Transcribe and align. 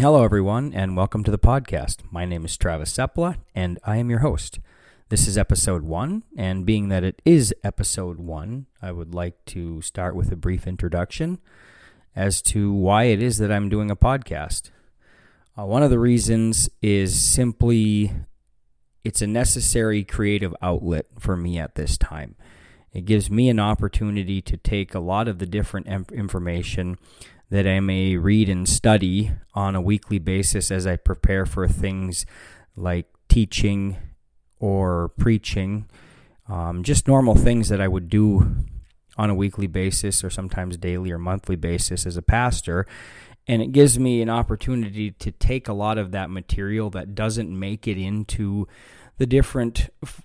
Hello, 0.00 0.22
everyone, 0.22 0.72
and 0.74 0.96
welcome 0.96 1.24
to 1.24 1.30
the 1.32 1.40
podcast. 1.40 2.02
My 2.12 2.24
name 2.24 2.44
is 2.44 2.56
Travis 2.56 2.92
Sepla, 2.92 3.38
and 3.52 3.80
I 3.82 3.96
am 3.96 4.10
your 4.10 4.20
host. 4.20 4.60
This 5.08 5.26
is 5.26 5.36
episode 5.36 5.82
one, 5.82 6.22
and 6.36 6.64
being 6.64 6.88
that 6.88 7.02
it 7.02 7.20
is 7.24 7.52
episode 7.64 8.20
one, 8.20 8.66
I 8.80 8.92
would 8.92 9.12
like 9.12 9.44
to 9.46 9.82
start 9.82 10.14
with 10.14 10.30
a 10.30 10.36
brief 10.36 10.68
introduction 10.68 11.40
as 12.14 12.40
to 12.42 12.72
why 12.72 13.04
it 13.04 13.20
is 13.20 13.38
that 13.38 13.50
I'm 13.50 13.68
doing 13.68 13.90
a 13.90 13.96
podcast. 13.96 14.70
Uh, 15.58 15.64
one 15.64 15.82
of 15.82 15.90
the 15.90 15.98
reasons 15.98 16.70
is 16.80 17.20
simply 17.20 18.12
it's 19.02 19.20
a 19.20 19.26
necessary 19.26 20.04
creative 20.04 20.54
outlet 20.62 21.06
for 21.18 21.36
me 21.36 21.58
at 21.58 21.74
this 21.74 21.98
time. 21.98 22.36
It 22.92 23.04
gives 23.04 23.32
me 23.32 23.48
an 23.48 23.58
opportunity 23.58 24.40
to 24.42 24.56
take 24.56 24.94
a 24.94 25.00
lot 25.00 25.26
of 25.26 25.40
the 25.40 25.46
different 25.46 25.88
information 26.12 26.98
that 27.50 27.66
I 27.66 27.80
may 27.80 28.16
read 28.16 28.48
and 28.48 28.68
study 28.68 29.32
on 29.54 29.74
a 29.74 29.80
weekly 29.80 30.18
basis 30.18 30.70
as 30.70 30.86
I 30.86 30.96
prepare 30.96 31.46
for 31.46 31.66
things 31.66 32.26
like 32.76 33.06
teaching 33.28 33.96
or 34.60 35.10
preaching, 35.18 35.88
um, 36.48 36.82
just 36.82 37.08
normal 37.08 37.34
things 37.34 37.68
that 37.68 37.80
I 37.80 37.88
would 37.88 38.08
do 38.08 38.54
on 39.16 39.30
a 39.30 39.34
weekly 39.34 39.66
basis 39.66 40.22
or 40.22 40.30
sometimes 40.30 40.76
daily 40.76 41.10
or 41.10 41.18
monthly 41.18 41.56
basis 41.56 42.06
as 42.06 42.16
a 42.16 42.22
pastor. 42.22 42.86
And 43.46 43.62
it 43.62 43.72
gives 43.72 43.98
me 43.98 44.20
an 44.20 44.28
opportunity 44.28 45.10
to 45.12 45.30
take 45.32 45.68
a 45.68 45.72
lot 45.72 45.96
of 45.96 46.12
that 46.12 46.30
material 46.30 46.90
that 46.90 47.14
doesn't 47.14 47.58
make 47.58 47.88
it 47.88 47.98
into 47.98 48.68
the 49.16 49.26
different 49.26 49.88
f- 50.02 50.22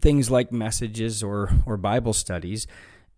things 0.00 0.30
like 0.30 0.50
messages 0.52 1.22
or, 1.22 1.50
or 1.66 1.76
Bible 1.76 2.14
studies 2.14 2.66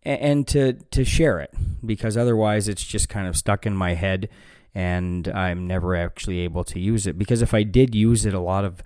and 0.09 0.47
to 0.49 0.73
to 0.73 1.05
share 1.05 1.39
it 1.41 1.53
because 1.85 2.17
otherwise 2.17 2.69
it's 2.69 2.85
just 2.85 3.09
kind 3.09 3.29
of 3.29 3.37
stuck 3.37 3.67
in 3.67 3.77
my 3.77 3.95
head 3.95 4.29
and 4.75 5.29
I'm 5.29 5.67
never 5.67 5.97
actually 5.97 6.41
able 6.41 6.65
to 6.65 6.79
use 6.79 7.07
it. 7.07 7.19
Because 7.19 7.43
if 7.43 7.53
I 7.55 7.63
did 7.63 7.95
use 7.95 8.25
it 8.25 8.35
a 8.35 8.41
lot 8.41 8.65
of 8.65 8.83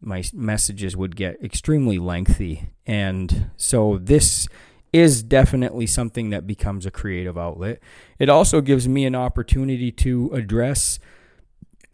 my 0.00 0.22
messages 0.32 0.96
would 0.96 1.16
get 1.16 1.42
extremely 1.42 1.98
lengthy. 1.98 2.70
And 2.86 3.50
so 3.56 3.98
this 4.00 4.46
is 4.92 5.22
definitely 5.22 5.86
something 5.86 6.30
that 6.30 6.46
becomes 6.46 6.86
a 6.86 6.90
creative 6.90 7.36
outlet. 7.36 7.80
It 8.18 8.28
also 8.28 8.60
gives 8.60 8.88
me 8.88 9.04
an 9.04 9.14
opportunity 9.14 9.90
to 9.92 10.30
address 10.32 10.98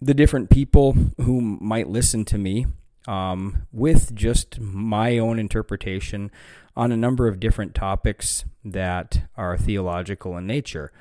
the 0.01 0.15
different 0.15 0.51
people 0.51 0.97
who 1.19 1.41
might 1.41 1.89
listen 1.89 2.25
to 2.27 2.39
me 2.39 2.67
um, 3.07 3.67
with 3.73 4.15
just 4.15 4.61
my 4.61 5.19
own 5.19 5.39
interpretation 5.39 6.31
on 6.77 6.93
a 6.93 6.97
number 6.97 7.29
of 7.29 7.41
different 7.41 7.75
topics 7.75 8.45
that 8.65 9.23
are 9.37 9.59
theological 9.59 10.37
in 10.37 10.47
nature. 10.47 10.93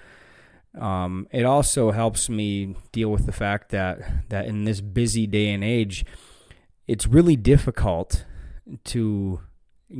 Um, 0.79 1.27
it 1.31 1.43
also 1.43 1.91
helps 1.91 2.29
me 2.29 2.75
deal 2.91 3.11
with 3.11 3.25
the 3.25 3.31
fact 3.31 3.71
that 3.71 4.29
that 4.29 4.45
in 4.45 4.63
this 4.63 4.81
busy 4.81 5.27
day 5.27 5.49
and 5.49 5.63
age, 5.63 6.05
it's 6.87 7.07
really 7.07 7.35
difficult 7.35 8.25
to 8.85 9.41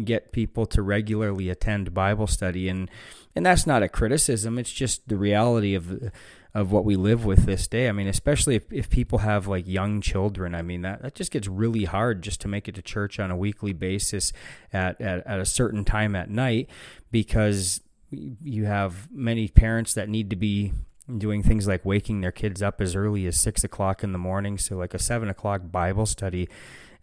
get 0.05 0.31
people 0.31 0.65
to 0.65 0.81
regularly 0.81 1.49
attend 1.49 1.93
Bible 1.93 2.27
study, 2.27 2.69
and 2.69 2.89
and 3.35 3.45
that's 3.45 3.67
not 3.67 3.83
a 3.83 3.89
criticism. 3.89 4.57
It's 4.57 4.71
just 4.71 5.09
the 5.09 5.17
reality 5.17 5.75
of 5.75 6.11
of 6.53 6.71
what 6.71 6.83
we 6.83 6.95
live 6.95 7.23
with 7.23 7.45
this 7.45 7.67
day. 7.67 7.87
I 7.87 7.91
mean, 7.93 8.07
especially 8.07 8.55
if, 8.55 8.71
if 8.71 8.89
people 8.89 9.19
have 9.19 9.47
like 9.47 9.67
young 9.67 10.01
children, 10.01 10.53
I 10.53 10.61
mean, 10.61 10.81
that, 10.81 11.01
that 11.01 11.15
just 11.15 11.31
gets 11.31 11.47
really 11.47 11.85
hard 11.85 12.21
just 12.21 12.41
to 12.41 12.47
make 12.47 12.67
it 12.67 12.75
to 12.75 12.81
church 12.81 13.19
on 13.19 13.31
a 13.31 13.37
weekly 13.37 13.73
basis 13.73 14.33
at, 14.73 14.99
at, 14.99 15.25
at 15.25 15.39
a 15.39 15.45
certain 15.45 15.85
time 15.85 16.15
at 16.15 16.29
night 16.29 16.69
because 17.09 17.81
you 18.11 18.65
have 18.65 19.09
many 19.11 19.47
parents 19.47 19.93
that 19.93 20.09
need 20.09 20.29
to 20.29 20.35
be 20.35 20.73
doing 21.17 21.43
things 21.43 21.67
like 21.67 21.85
waking 21.85 22.21
their 22.21 22.31
kids 22.31 22.61
up 22.61 22.81
as 22.81 22.95
early 22.95 23.25
as 23.25 23.39
six 23.39 23.63
o'clock 23.63 24.03
in 24.03 24.11
the 24.11 24.17
morning. 24.17 24.57
So, 24.57 24.75
like 24.77 24.93
a 24.93 24.99
seven 24.99 25.29
o'clock 25.29 25.61
Bible 25.71 26.05
study 26.05 26.49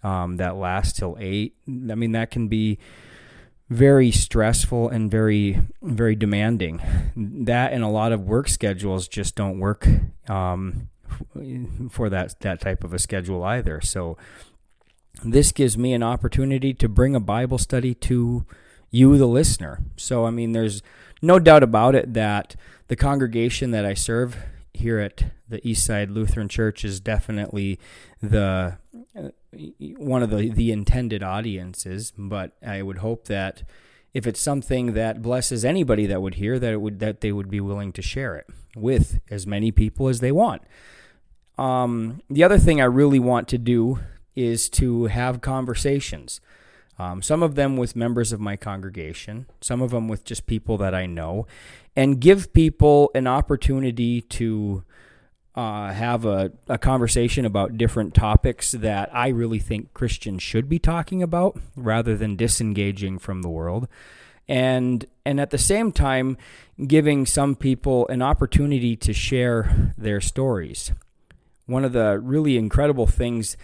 um, 0.02 0.36
that 0.36 0.56
lasts 0.56 0.98
till 0.98 1.16
eight. 1.18 1.56
I 1.66 1.94
mean, 1.94 2.12
that 2.12 2.30
can 2.30 2.48
be 2.48 2.78
very 3.70 4.10
stressful 4.10 4.88
and 4.88 5.10
very 5.10 5.60
very 5.82 6.14
demanding. 6.14 6.80
That 7.16 7.72
and 7.72 7.84
a 7.84 7.88
lot 7.88 8.12
of 8.12 8.22
work 8.22 8.48
schedules 8.48 9.08
just 9.08 9.34
don't 9.34 9.58
work 9.58 9.86
um, 10.28 10.88
for 11.90 12.08
that 12.08 12.40
that 12.40 12.60
type 12.60 12.84
of 12.84 12.92
a 12.92 12.98
schedule 12.98 13.44
either. 13.44 13.80
So 13.80 14.16
this 15.24 15.52
gives 15.52 15.76
me 15.76 15.92
an 15.92 16.02
opportunity 16.02 16.72
to 16.74 16.88
bring 16.88 17.14
a 17.14 17.20
Bible 17.20 17.58
study 17.58 17.94
to 17.94 18.46
you, 18.90 19.18
the 19.18 19.26
listener. 19.26 19.80
So 19.96 20.24
I 20.24 20.30
mean, 20.30 20.52
there's 20.52 20.82
no 21.20 21.38
doubt 21.38 21.62
about 21.62 21.94
it 21.94 22.14
that 22.14 22.56
the 22.88 22.96
congregation 22.96 23.70
that 23.72 23.84
I 23.84 23.94
serve 23.94 24.36
here 24.72 24.98
at 24.98 25.24
the 25.48 25.60
Eastside 25.60 26.14
Lutheran 26.14 26.48
Church 26.48 26.84
is 26.84 27.00
definitely 27.00 27.78
the 28.22 28.78
one 29.96 30.22
of 30.22 30.30
the, 30.30 30.50
the 30.50 30.72
intended 30.72 31.22
audiences, 31.22 32.12
but 32.16 32.52
I 32.64 32.82
would 32.82 32.98
hope 32.98 33.26
that 33.26 33.62
if 34.14 34.26
it's 34.26 34.40
something 34.40 34.94
that 34.94 35.22
blesses 35.22 35.64
anybody 35.64 36.06
that 36.06 36.22
would 36.22 36.34
hear, 36.34 36.58
that 36.58 36.72
it 36.72 36.80
would 36.80 36.98
that 37.00 37.20
they 37.20 37.32
would 37.32 37.50
be 37.50 37.60
willing 37.60 37.92
to 37.92 38.02
share 38.02 38.36
it 38.36 38.46
with 38.76 39.20
as 39.30 39.46
many 39.46 39.70
people 39.70 40.08
as 40.08 40.20
they 40.20 40.32
want. 40.32 40.62
Um, 41.56 42.20
the 42.30 42.44
other 42.44 42.58
thing 42.58 42.80
I 42.80 42.84
really 42.84 43.18
want 43.18 43.48
to 43.48 43.58
do 43.58 44.00
is 44.36 44.68
to 44.70 45.06
have 45.06 45.40
conversations. 45.40 46.40
Um, 46.98 47.22
some 47.22 47.42
of 47.42 47.54
them 47.54 47.76
with 47.76 47.94
members 47.94 48.32
of 48.32 48.40
my 48.40 48.56
congregation, 48.56 49.46
some 49.60 49.80
of 49.80 49.90
them 49.90 50.08
with 50.08 50.24
just 50.24 50.46
people 50.46 50.76
that 50.78 50.94
I 50.94 51.06
know, 51.06 51.46
and 51.94 52.20
give 52.20 52.52
people 52.52 53.10
an 53.14 53.26
opportunity 53.26 54.20
to 54.20 54.84
uh, 55.58 55.92
have 55.92 56.24
a, 56.24 56.52
a 56.68 56.78
conversation 56.78 57.44
about 57.44 57.76
different 57.76 58.14
topics 58.14 58.70
that 58.70 59.10
I 59.12 59.26
really 59.26 59.58
think 59.58 59.92
Christians 59.92 60.40
should 60.40 60.68
be 60.68 60.78
talking 60.78 61.20
about 61.20 61.58
rather 61.74 62.16
than 62.16 62.36
disengaging 62.36 63.18
from 63.18 63.42
the 63.42 63.48
world. 63.48 63.88
And, 64.46 65.04
and 65.26 65.40
at 65.40 65.50
the 65.50 65.58
same 65.58 65.90
time, 65.90 66.38
giving 66.86 67.26
some 67.26 67.56
people 67.56 68.06
an 68.06 68.22
opportunity 68.22 68.94
to 68.98 69.12
share 69.12 69.94
their 69.98 70.20
stories. 70.20 70.92
One 71.66 71.84
of 71.84 71.92
the 71.92 72.20
really 72.20 72.56
incredible 72.56 73.08
things 73.08 73.56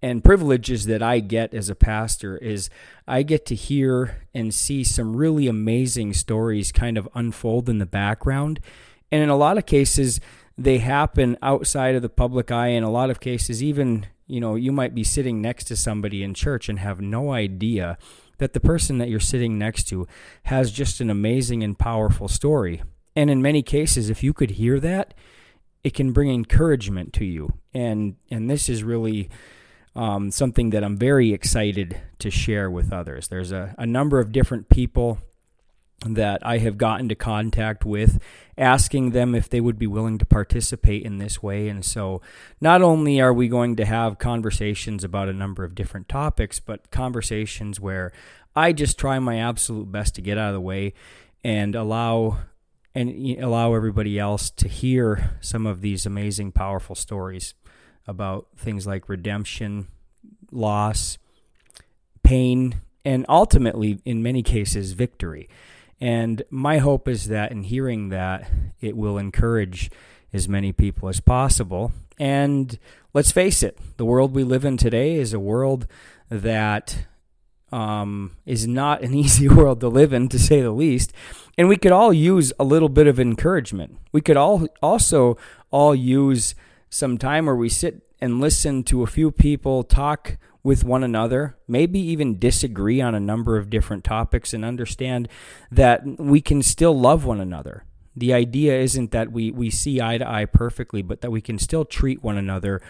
and 0.00 0.22
privileges 0.22 0.86
that 0.86 1.02
I 1.02 1.18
get 1.18 1.52
as 1.52 1.68
a 1.68 1.74
pastor 1.74 2.38
is 2.38 2.70
I 3.08 3.24
get 3.24 3.44
to 3.46 3.56
hear 3.56 4.22
and 4.32 4.54
see 4.54 4.84
some 4.84 5.16
really 5.16 5.48
amazing 5.48 6.12
stories 6.12 6.70
kind 6.70 6.96
of 6.96 7.08
unfold 7.12 7.68
in 7.68 7.78
the 7.78 7.86
background. 7.86 8.60
And 9.10 9.20
in 9.20 9.28
a 9.28 9.36
lot 9.36 9.58
of 9.58 9.66
cases, 9.66 10.20
they 10.60 10.78
happen 10.78 11.38
outside 11.40 11.94
of 11.94 12.02
the 12.02 12.08
public 12.08 12.50
eye 12.50 12.68
in 12.68 12.82
a 12.82 12.90
lot 12.90 13.08
of 13.10 13.18
cases 13.18 13.62
even 13.62 14.06
you 14.26 14.40
know 14.40 14.54
you 14.54 14.70
might 14.70 14.94
be 14.94 15.02
sitting 15.02 15.40
next 15.40 15.64
to 15.64 15.74
somebody 15.74 16.22
in 16.22 16.34
church 16.34 16.68
and 16.68 16.78
have 16.78 17.00
no 17.00 17.32
idea 17.32 17.96
that 18.38 18.52
the 18.52 18.60
person 18.60 18.98
that 18.98 19.08
you're 19.08 19.18
sitting 19.20 19.58
next 19.58 19.84
to 19.84 20.06
has 20.44 20.70
just 20.70 21.00
an 21.00 21.08
amazing 21.08 21.62
and 21.62 21.78
powerful 21.78 22.28
story 22.28 22.82
and 23.16 23.30
in 23.30 23.40
many 23.40 23.62
cases 23.62 24.10
if 24.10 24.22
you 24.22 24.32
could 24.32 24.52
hear 24.52 24.78
that 24.78 25.14
it 25.82 25.94
can 25.94 26.12
bring 26.12 26.30
encouragement 26.30 27.12
to 27.12 27.24
you 27.24 27.52
and 27.72 28.16
and 28.30 28.50
this 28.50 28.68
is 28.68 28.84
really 28.84 29.30
um, 29.96 30.30
something 30.30 30.70
that 30.70 30.84
I'm 30.84 30.96
very 30.96 31.32
excited 31.32 32.00
to 32.20 32.30
share 32.30 32.70
with 32.70 32.92
others. 32.92 33.26
There's 33.26 33.50
a, 33.50 33.74
a 33.76 33.86
number 33.86 34.20
of 34.20 34.30
different 34.30 34.68
people 34.68 35.18
that 36.06 36.44
I 36.46 36.58
have 36.58 36.78
gotten 36.78 37.08
to 37.10 37.14
contact 37.14 37.84
with, 37.84 38.20
asking 38.56 39.10
them 39.10 39.34
if 39.34 39.50
they 39.50 39.60
would 39.60 39.78
be 39.78 39.86
willing 39.86 40.18
to 40.18 40.24
participate 40.24 41.02
in 41.02 41.18
this 41.18 41.42
way. 41.42 41.68
And 41.68 41.84
so, 41.84 42.22
not 42.60 42.80
only 42.80 43.20
are 43.20 43.34
we 43.34 43.48
going 43.48 43.76
to 43.76 43.84
have 43.84 44.18
conversations 44.18 45.04
about 45.04 45.28
a 45.28 45.34
number 45.34 45.62
of 45.62 45.74
different 45.74 46.08
topics, 46.08 46.58
but 46.58 46.90
conversations 46.90 47.80
where 47.80 48.12
I 48.56 48.72
just 48.72 48.98
try 48.98 49.18
my 49.18 49.38
absolute 49.38 49.92
best 49.92 50.14
to 50.14 50.22
get 50.22 50.38
out 50.38 50.48
of 50.48 50.54
the 50.54 50.60
way 50.60 50.94
and 51.44 51.74
allow 51.74 52.38
and 52.94 53.38
allow 53.38 53.74
everybody 53.74 54.18
else 54.18 54.50
to 54.50 54.68
hear 54.68 55.38
some 55.40 55.66
of 55.66 55.80
these 55.80 56.06
amazing 56.06 56.50
powerful 56.50 56.96
stories 56.96 57.54
about 58.06 58.48
things 58.56 58.86
like 58.86 59.08
redemption, 59.08 59.86
loss, 60.50 61.18
pain, 62.24 62.80
and 63.04 63.24
ultimately 63.28 64.00
in 64.04 64.22
many 64.22 64.42
cases 64.42 64.92
victory. 64.92 65.48
And 66.00 66.42
my 66.50 66.78
hope 66.78 67.08
is 67.08 67.28
that 67.28 67.52
in 67.52 67.62
hearing 67.64 68.08
that, 68.08 68.50
it 68.80 68.96
will 68.96 69.18
encourage 69.18 69.90
as 70.32 70.48
many 70.48 70.72
people 70.72 71.08
as 71.08 71.20
possible. 71.20 71.92
And 72.18 72.78
let's 73.12 73.30
face 73.30 73.62
it, 73.62 73.78
the 73.96 74.04
world 74.04 74.34
we 74.34 74.44
live 74.44 74.64
in 74.64 74.76
today 74.76 75.14
is 75.14 75.32
a 75.32 75.40
world 75.40 75.86
that 76.30 77.06
um, 77.72 78.36
is 78.46 78.66
not 78.66 79.02
an 79.02 79.14
easy 79.24 79.48
world 79.48 79.80
to 79.80 79.88
live 79.88 80.12
in, 80.12 80.28
to 80.28 80.38
say 80.38 80.60
the 80.60 80.70
least. 80.70 81.12
And 81.58 81.68
we 81.68 81.76
could 81.76 81.92
all 81.92 82.12
use 82.12 82.52
a 82.58 82.64
little 82.64 82.88
bit 82.88 83.06
of 83.06 83.20
encouragement. 83.20 83.98
We 84.12 84.20
could 84.20 84.36
all 84.36 84.66
also 84.82 85.36
all 85.70 85.94
use 85.94 86.54
some 86.88 87.18
time 87.18 87.46
where 87.46 87.56
we 87.56 87.68
sit 87.68 88.02
and 88.20 88.40
listen 88.40 88.82
to 88.84 89.02
a 89.02 89.06
few 89.06 89.30
people 89.30 89.82
talk 89.82 90.36
with 90.62 90.84
one 90.84 91.02
another, 91.02 91.56
maybe 91.66 91.98
even 91.98 92.38
disagree 92.38 93.00
on 93.00 93.14
a 93.14 93.20
number 93.20 93.56
of 93.56 93.70
different 93.70 94.04
topics, 94.04 94.52
and 94.52 94.64
understand 94.64 95.28
that 95.70 96.02
we 96.18 96.40
can 96.40 96.62
still 96.62 96.98
love 96.98 97.24
one 97.24 97.40
another 97.40 97.84
The 98.16 98.34
idea 98.34 98.78
isn't 98.78 99.12
that 99.12 99.30
we, 99.30 99.50
we 99.50 99.70
see 99.70 100.00
eye 100.00 100.18
to 100.18 100.28
eye 100.28 100.44
perfectly, 100.44 101.02
but 101.02 101.20
that 101.20 101.30
we 101.30 101.40
can 101.40 101.58
still 101.58 101.84
treat 101.84 102.22
one 102.22 102.36
another 102.36 102.82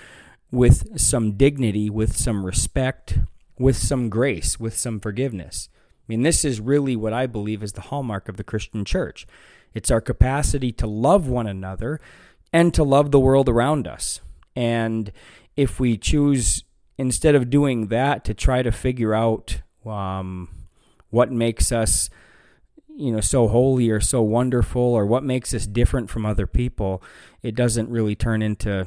with 0.50 0.98
some 0.98 1.32
dignity, 1.32 1.90
with 1.90 2.16
some 2.16 2.44
respect, 2.44 3.18
with 3.58 3.76
some 3.76 4.08
grace, 4.08 4.58
with 4.58 4.76
some 4.76 4.98
forgiveness. 4.98 5.68
I 5.76 6.04
mean, 6.08 6.22
this 6.22 6.44
is 6.44 6.60
really 6.60 6.96
what 6.96 7.12
I 7.12 7.26
believe 7.26 7.62
is 7.62 7.72
the 7.72 7.82
hallmark 7.82 8.28
of 8.28 8.36
the 8.36 8.44
Christian 8.44 8.84
church. 8.84 9.26
It's 9.74 9.90
our 9.90 10.00
capacity 10.00 10.72
to 10.72 10.86
love 10.86 11.28
one 11.28 11.46
another 11.46 12.00
and 12.52 12.74
to 12.74 12.82
love 12.82 13.12
the 13.12 13.20
world 13.20 13.48
around 13.48 13.86
us. 13.86 14.20
And 14.56 15.12
if 15.54 15.78
we 15.78 15.96
choose, 15.96 16.64
instead 17.00 17.34
of 17.34 17.48
doing 17.48 17.86
that, 17.86 18.24
to 18.26 18.34
try 18.34 18.62
to 18.62 18.70
figure 18.70 19.14
out 19.14 19.62
um, 19.86 20.48
what 21.08 21.32
makes 21.32 21.72
us 21.72 22.10
you 22.94 23.10
know 23.10 23.20
so 23.20 23.48
holy 23.48 23.88
or 23.88 24.00
so 24.00 24.20
wonderful 24.20 24.82
or 24.82 25.06
what 25.06 25.24
makes 25.24 25.54
us 25.54 25.64
different 25.64 26.10
from 26.10 26.26
other 26.26 26.46
people 26.46 27.02
it 27.42 27.54
doesn't 27.54 27.88
really 27.88 28.14
turn 28.14 28.42
into 28.42 28.86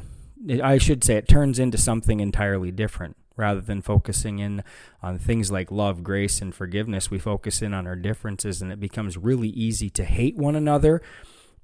i 0.62 0.78
should 0.78 1.04
say 1.04 1.16
it 1.16 1.28
turns 1.28 1.58
into 1.58 1.78
something 1.78 2.20
entirely 2.20 2.72
different. 2.72 3.16
Rather 3.36 3.62
than 3.62 3.82
focusing 3.82 4.38
in 4.38 4.64
on 5.02 5.18
things 5.18 5.52
like 5.52 5.72
love 5.72 6.04
grace 6.04 6.40
and 6.40 6.54
forgiveness 6.54 7.10
we 7.10 7.18
focus 7.18 7.64
in 7.64 7.74
on 7.74 7.88
our 7.88 7.96
differences 7.96 8.62
and 8.62 8.72
it 8.72 8.80
becomes 8.80 9.18
really 9.18 9.50
easy 9.50 9.90
to 9.90 10.04
hate 10.04 10.38
one 10.38 10.56
another 10.56 11.02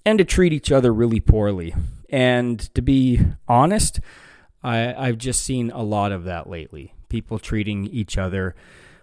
and 0.04 0.18
to 0.18 0.26
treat 0.26 0.52
each 0.52 0.72
other 0.72 0.92
really 0.92 1.20
poorly. 1.20 1.76
And 2.10 2.60
to 2.74 2.82
be 2.82 3.22
honest 3.48 4.00
I, 4.64 4.94
i've 4.94 5.18
just 5.18 5.44
seen 5.44 5.72
a 5.72 5.84
lot 5.84 6.12
of 6.12 6.24
that 6.26 6.50
lately 6.50 6.94
people 7.08 7.40
treating 7.40 7.86
each 7.88 8.18
other 8.18 8.56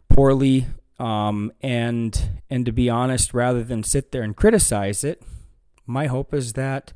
poorly 0.08 0.66
um, 0.98 1.52
and 1.60 2.40
and 2.48 2.64
to 2.66 2.72
be 2.72 2.88
honest, 2.88 3.34
rather 3.34 3.62
than 3.62 3.82
sit 3.82 4.12
there 4.12 4.22
and 4.22 4.36
criticize 4.36 5.04
it, 5.04 5.22
my 5.86 6.06
hope 6.06 6.32
is 6.32 6.54
that 6.54 6.92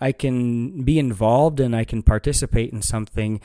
I 0.00 0.12
can 0.12 0.82
be 0.82 0.98
involved 0.98 1.60
and 1.60 1.76
I 1.76 1.84
can 1.84 2.02
participate 2.02 2.72
in 2.72 2.82
something 2.82 3.40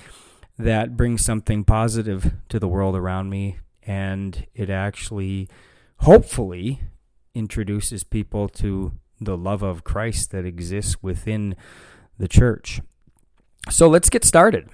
that 0.58 0.98
brings 0.98 1.24
something 1.24 1.64
positive 1.64 2.34
to 2.50 2.60
the 2.60 2.68
world 2.68 2.96
around 2.96 3.30
me, 3.30 3.60
and 3.84 4.48
it 4.56 4.70
actually, 4.70 5.50
hopefully, 6.00 6.82
introduces 7.36 8.04
people 8.04 8.48
to 8.50 8.94
the 9.20 9.38
love 9.38 9.62
of 9.62 9.84
Christ 9.84 10.32
that 10.32 10.46
exists 10.46 11.04
within 11.04 11.56
the 12.18 12.28
church. 12.28 12.82
So 13.70 13.90
let's 13.90 14.10
get 14.10 14.24
started. 14.24 14.70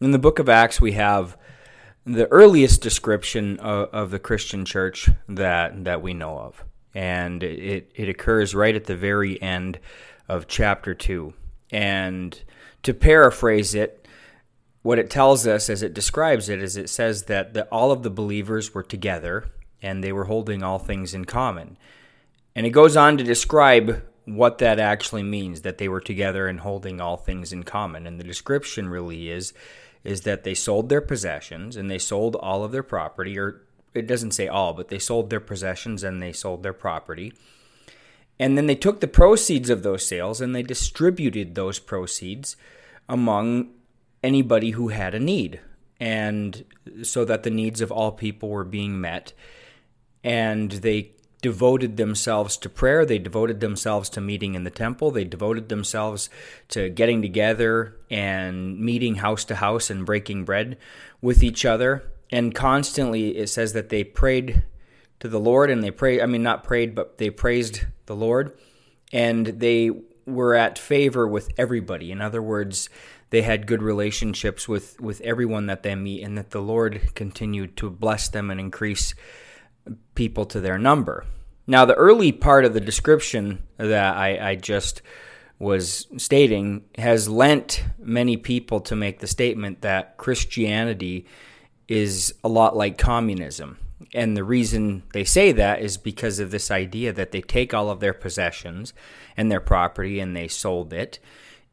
In 0.00 0.12
the 0.12 0.18
book 0.18 0.38
of 0.38 0.48
Acts, 0.48 0.80
we 0.80 0.92
have 0.92 1.36
the 2.04 2.26
earliest 2.28 2.80
description 2.80 3.58
of, 3.58 3.88
of, 3.92 4.10
the 4.10 4.18
Christian 4.18 4.64
church 4.64 5.10
that 5.28 5.84
that 5.84 6.02
we 6.02 6.14
know 6.14 6.38
of, 6.38 6.64
and 6.94 7.42
it 7.42 7.90
it 7.94 8.08
occurs 8.08 8.54
right 8.54 8.76
at 8.76 8.84
the 8.84 8.94
very 8.94 9.40
end 9.42 9.80
of 10.28 10.46
chapter 10.46 10.94
two. 10.94 11.32
And 11.72 12.40
to 12.84 12.94
paraphrase 12.94 13.74
it, 13.74 14.06
what 14.82 14.98
it 15.00 15.10
tells 15.10 15.46
us 15.46 15.68
as 15.68 15.82
it 15.82 15.94
describes 15.94 16.48
it 16.48 16.62
is 16.62 16.76
it 16.76 16.88
says 16.88 17.24
that 17.24 17.54
the, 17.54 17.64
all 17.64 17.90
of 17.90 18.04
the 18.04 18.10
believers 18.10 18.72
were 18.72 18.84
together 18.84 19.46
and 19.86 20.02
they 20.02 20.12
were 20.12 20.24
holding 20.24 20.62
all 20.62 20.78
things 20.78 21.14
in 21.14 21.24
common. 21.24 21.78
And 22.56 22.66
it 22.66 22.70
goes 22.70 22.96
on 22.96 23.16
to 23.18 23.24
describe 23.24 24.02
what 24.24 24.58
that 24.58 24.80
actually 24.80 25.22
means 25.22 25.62
that 25.62 25.78
they 25.78 25.88
were 25.88 26.00
together 26.00 26.48
and 26.48 26.60
holding 26.60 27.00
all 27.00 27.16
things 27.16 27.52
in 27.52 27.62
common. 27.62 28.06
And 28.06 28.18
the 28.18 28.24
description 28.24 28.88
really 28.88 29.30
is 29.30 29.52
is 30.02 30.20
that 30.22 30.44
they 30.44 30.54
sold 30.54 30.88
their 30.88 31.00
possessions 31.00 31.76
and 31.76 31.90
they 31.90 31.98
sold 31.98 32.36
all 32.36 32.62
of 32.62 32.70
their 32.70 32.84
property, 32.84 33.36
or 33.36 33.62
it 33.92 34.06
doesn't 34.06 34.30
say 34.30 34.46
all, 34.46 34.72
but 34.72 34.88
they 34.88 35.00
sold 35.00 35.30
their 35.30 35.40
possessions 35.40 36.04
and 36.04 36.22
they 36.22 36.32
sold 36.32 36.62
their 36.62 36.72
property. 36.72 37.32
And 38.38 38.56
then 38.56 38.66
they 38.66 38.76
took 38.76 39.00
the 39.00 39.08
proceeds 39.08 39.68
of 39.68 39.82
those 39.82 40.06
sales 40.06 40.40
and 40.40 40.54
they 40.54 40.62
distributed 40.62 41.54
those 41.54 41.80
proceeds 41.80 42.56
among 43.08 43.70
anybody 44.22 44.72
who 44.72 44.88
had 44.88 45.14
a 45.14 45.20
need. 45.20 45.60
And 45.98 46.64
so 47.02 47.24
that 47.24 47.42
the 47.42 47.50
needs 47.50 47.80
of 47.80 47.90
all 47.90 48.12
people 48.12 48.48
were 48.48 48.64
being 48.64 49.00
met. 49.00 49.32
And 50.26 50.72
they 50.72 51.12
devoted 51.40 51.96
themselves 51.96 52.56
to 52.56 52.68
prayer. 52.68 53.06
They 53.06 53.18
devoted 53.18 53.60
themselves 53.60 54.08
to 54.10 54.20
meeting 54.20 54.56
in 54.56 54.64
the 54.64 54.70
temple. 54.70 55.12
They 55.12 55.24
devoted 55.24 55.68
themselves 55.68 56.28
to 56.70 56.88
getting 56.88 57.22
together 57.22 57.96
and 58.10 58.80
meeting 58.80 59.16
house 59.16 59.44
to 59.44 59.54
house 59.54 59.88
and 59.88 60.04
breaking 60.04 60.44
bread 60.44 60.76
with 61.20 61.44
each 61.44 61.64
other. 61.64 62.10
And 62.32 62.54
constantly 62.54 63.36
it 63.36 63.48
says 63.48 63.74
that 63.74 63.90
they 63.90 64.02
prayed 64.02 64.64
to 65.20 65.28
the 65.28 65.38
Lord 65.38 65.70
and 65.70 65.84
they 65.84 65.92
prayed, 65.92 66.20
I 66.20 66.26
mean, 66.26 66.42
not 66.42 66.64
prayed, 66.64 66.94
but 66.94 67.18
they 67.18 67.30
praised 67.30 67.84
the 68.06 68.16
Lord. 68.16 68.58
And 69.12 69.46
they 69.46 69.92
were 70.26 70.54
at 70.54 70.78
favor 70.78 71.28
with 71.28 71.50
everybody. 71.56 72.10
In 72.10 72.20
other 72.20 72.42
words, 72.42 72.88
they 73.30 73.42
had 73.42 73.66
good 73.66 73.82
relationships 73.82 74.66
with, 74.68 75.00
with 75.00 75.20
everyone 75.20 75.66
that 75.66 75.82
they 75.82 75.94
meet, 75.94 76.22
and 76.22 76.36
that 76.38 76.50
the 76.50 76.60
Lord 76.60 77.14
continued 77.14 77.76
to 77.76 77.90
bless 77.90 78.28
them 78.28 78.50
and 78.50 78.58
increase 78.58 79.14
people 80.14 80.44
to 80.46 80.60
their 80.60 80.78
number. 80.78 81.24
Now, 81.66 81.84
the 81.84 81.94
early 81.94 82.32
part 82.32 82.64
of 82.64 82.74
the 82.74 82.80
description 82.80 83.62
that 83.76 84.16
I, 84.16 84.50
I 84.50 84.54
just 84.54 85.02
was 85.58 86.06
stating 86.16 86.84
has 86.96 87.28
lent 87.28 87.82
many 87.98 88.36
people 88.36 88.80
to 88.80 88.94
make 88.94 89.20
the 89.20 89.26
statement 89.26 89.80
that 89.80 90.16
Christianity 90.16 91.26
is 91.88 92.34
a 92.44 92.48
lot 92.48 92.76
like 92.76 92.98
communism. 92.98 93.78
And 94.14 94.36
the 94.36 94.44
reason 94.44 95.02
they 95.12 95.24
say 95.24 95.52
that 95.52 95.80
is 95.80 95.96
because 95.96 96.38
of 96.38 96.50
this 96.50 96.70
idea 96.70 97.12
that 97.12 97.32
they 97.32 97.40
take 97.40 97.72
all 97.72 97.90
of 97.90 98.00
their 98.00 98.12
possessions 98.12 98.92
and 99.36 99.50
their 99.50 99.60
property 99.60 100.20
and 100.20 100.36
they 100.36 100.48
sold 100.48 100.92
it, 100.92 101.18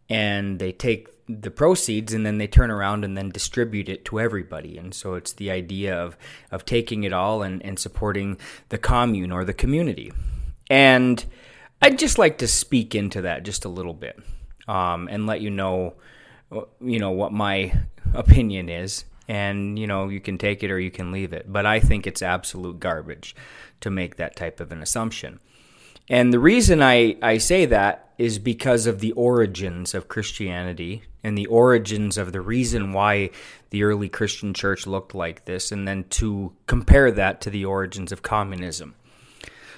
and 0.10 0.60
they 0.60 0.72
take 0.72 1.08
the 1.28 1.52
proceeds 1.52 2.14
and 2.14 2.26
then 2.26 2.38
they 2.38 2.48
turn 2.48 2.70
around 2.70 3.06
and 3.06 3.18
then 3.18 3.30
distribute 3.30 3.88
it 3.88 4.04
to 4.06 4.20
everybody. 4.20 4.78
And 4.78 4.94
so 4.94 5.14
it's 5.14 5.34
the 5.34 5.52
idea 5.52 5.96
of, 5.96 6.18
of 6.52 6.66
taking 6.66 7.04
it 7.04 7.14
all 7.14 7.42
and, 7.42 7.64
and 7.64 7.80
supporting 7.80 8.38
the 8.70 8.78
commune 8.78 9.32
or 9.32 9.46
the 9.46 9.54
community. 9.54 10.12
And 10.70 11.24
I'd 11.82 12.00
just 12.00 12.18
like 12.18 12.38
to 12.40 12.48
speak 12.48 12.94
into 12.94 13.22
that 13.22 13.44
just 13.44 13.66
a 13.66 13.69
little 13.69 13.94
bit 13.94 14.19
um, 14.68 15.07
and 15.10 15.26
let 15.26 15.42
you 15.42 15.50
know, 15.50 15.95
you 16.81 17.00
know, 17.00 17.12
what 17.12 17.31
my 17.31 17.74
opinion 18.14 18.69
is. 18.69 19.06
And, 19.30 19.80
you 19.80 19.88
know, 19.88 20.10
you 20.10 20.19
can 20.19 20.38
take 20.38 20.64
it 20.64 20.72
or 20.72 20.80
you 20.80 20.92
can 20.92 21.14
leave 21.14 21.31
it. 21.31 21.52
But 21.52 21.66
I 21.66 21.80
think 21.80 22.06
it's 22.06 22.22
absolute 22.22 22.81
garbage 22.81 23.36
to 23.80 23.90
make 23.90 24.18
that 24.18 24.36
type 24.36 24.60
of 24.60 24.74
an 24.74 24.81
assumption. 24.81 25.40
And 26.10 26.33
the 26.33 26.40
reason 26.40 26.81
I, 26.81 27.18
I 27.22 27.38
say 27.38 27.66
that 27.66 28.14
is 28.18 28.40
because 28.40 28.86
of 28.86 29.00
the 29.00 29.12
origins 29.14 29.94
of 29.94 30.07
Christianity 30.07 31.04
and 31.24 31.38
the 31.38 31.45
origins 31.48 32.18
of 32.18 32.31
the 32.31 32.42
reason 32.42 32.94
why 32.94 33.30
the 33.69 33.83
early 33.83 34.10
Christian 34.10 34.54
church 34.54 34.86
looked 34.86 35.16
like 35.16 35.45
this, 35.45 35.72
and 35.72 35.88
then 35.88 36.04
to 36.10 36.54
compare 36.68 37.12
that 37.12 37.42
to 37.42 37.50
the 37.50 37.66
origins 37.66 38.12
of 38.12 38.22
communism. 38.22 38.95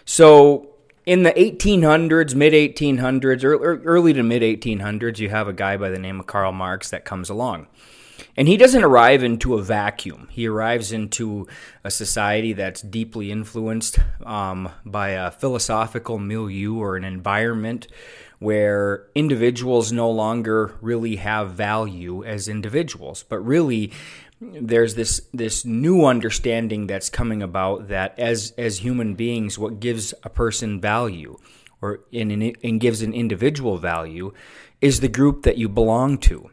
So, 0.04 0.72
in 1.06 1.24
the 1.24 1.32
1800s, 1.32 2.34
mid 2.36 2.54
1800s, 2.54 3.44
early 3.44 4.14
to 4.14 4.24
mid 4.24 4.42
1800s, 4.42 5.20
you 5.20 5.30
have 5.30 5.48
a 5.48 5.54
guy 5.54 5.78
by 5.78 5.90
the 5.90 6.00
name 6.00 6.20
of 6.20 6.26
Karl 6.26 6.52
Marx 6.52 6.90
that 6.90 7.06
comes 7.06 7.30
along. 7.30 7.68
And 8.38 8.48
he 8.48 8.58
doesn't 8.58 8.84
arrive 8.84 9.24
into 9.24 9.56
a 9.56 9.64
vacuum. 9.64 10.28
He 10.32 10.48
arrives 10.48 10.92
into 10.92 11.48
a 11.84 11.92
society 11.92 12.54
that's 12.54 12.82
deeply 12.82 13.32
influenced 13.32 14.00
um, 14.26 14.70
by 14.86 15.10
a 15.10 15.32
philosophical 15.32 16.20
milieu 16.20 16.76
or 16.76 16.96
an 16.96 17.04
environment 17.04 17.88
where 18.40 19.08
individuals 19.16 19.92
no 19.92 20.10
longer 20.10 20.76
really 20.82 21.16
have 21.16 21.52
value 21.52 22.24
as 22.24 22.48
individuals, 22.48 23.24
but 23.24 23.40
really 23.40 23.92
there's 24.42 24.96
this 24.96 25.22
this 25.34 25.64
new 25.64 26.06
understanding 26.06 26.88
that's 26.88 27.10
coming 27.10 27.42
about 27.42 27.88
that 27.88 28.18
as 28.20 28.54
as 28.58 28.80
human 28.80 29.16
beings, 29.16 29.58
what 29.58 29.80
gives 29.80 30.14
a 30.24 30.30
person 30.30 30.82
value 30.82 31.38
or 31.82 32.02
in, 32.12 32.32
in, 32.32 32.56
and 32.64 32.80
gives 32.82 33.02
an 33.02 33.14
individual 33.14 33.78
value 33.78 34.34
is 34.82 35.00
the 35.00 35.08
group 35.08 35.44
that 35.44 35.58
you 35.58 35.70
belong 35.70 36.18
to. 36.18 36.50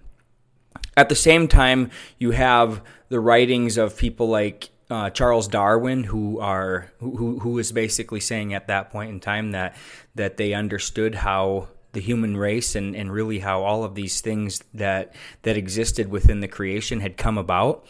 At 0.96 1.08
the 1.08 1.14
same 1.14 1.48
time, 1.48 1.90
you 2.18 2.32
have 2.32 2.82
the 3.08 3.20
writings 3.20 3.78
of 3.78 3.96
people 3.96 4.28
like 4.28 4.70
uh, 4.90 5.08
Charles 5.10 5.48
Darwin, 5.48 6.04
who 6.04 6.38
are 6.38 6.92
who 6.98 7.38
who 7.38 7.58
is 7.58 7.72
basically 7.72 8.20
saying 8.20 8.52
at 8.52 8.66
that 8.68 8.90
point 8.90 9.10
in 9.10 9.20
time 9.20 9.52
that 9.52 9.74
that 10.14 10.36
they 10.36 10.52
understood 10.52 11.14
how 11.14 11.68
the 11.92 12.00
human 12.00 12.36
race 12.36 12.74
and, 12.74 12.96
and 12.96 13.12
really 13.12 13.38
how 13.38 13.62
all 13.62 13.84
of 13.84 13.94
these 13.94 14.20
things 14.20 14.62
that 14.74 15.14
that 15.42 15.56
existed 15.56 16.08
within 16.08 16.40
the 16.40 16.48
creation 16.48 17.00
had 17.00 17.16
come 17.16 17.38
about. 17.38 17.86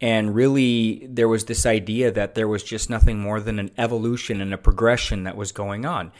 And 0.00 0.34
really, 0.34 1.06
there 1.08 1.28
was 1.28 1.44
this 1.44 1.64
idea 1.64 2.10
that 2.10 2.34
there 2.34 2.48
was 2.48 2.64
just 2.64 2.90
nothing 2.90 3.20
more 3.20 3.38
than 3.38 3.60
an 3.60 3.70
evolution 3.78 4.40
and 4.40 4.52
a 4.52 4.58
progression 4.58 5.24
that 5.24 5.36
was 5.36 5.52
going 5.52 5.86
on. 5.86 6.10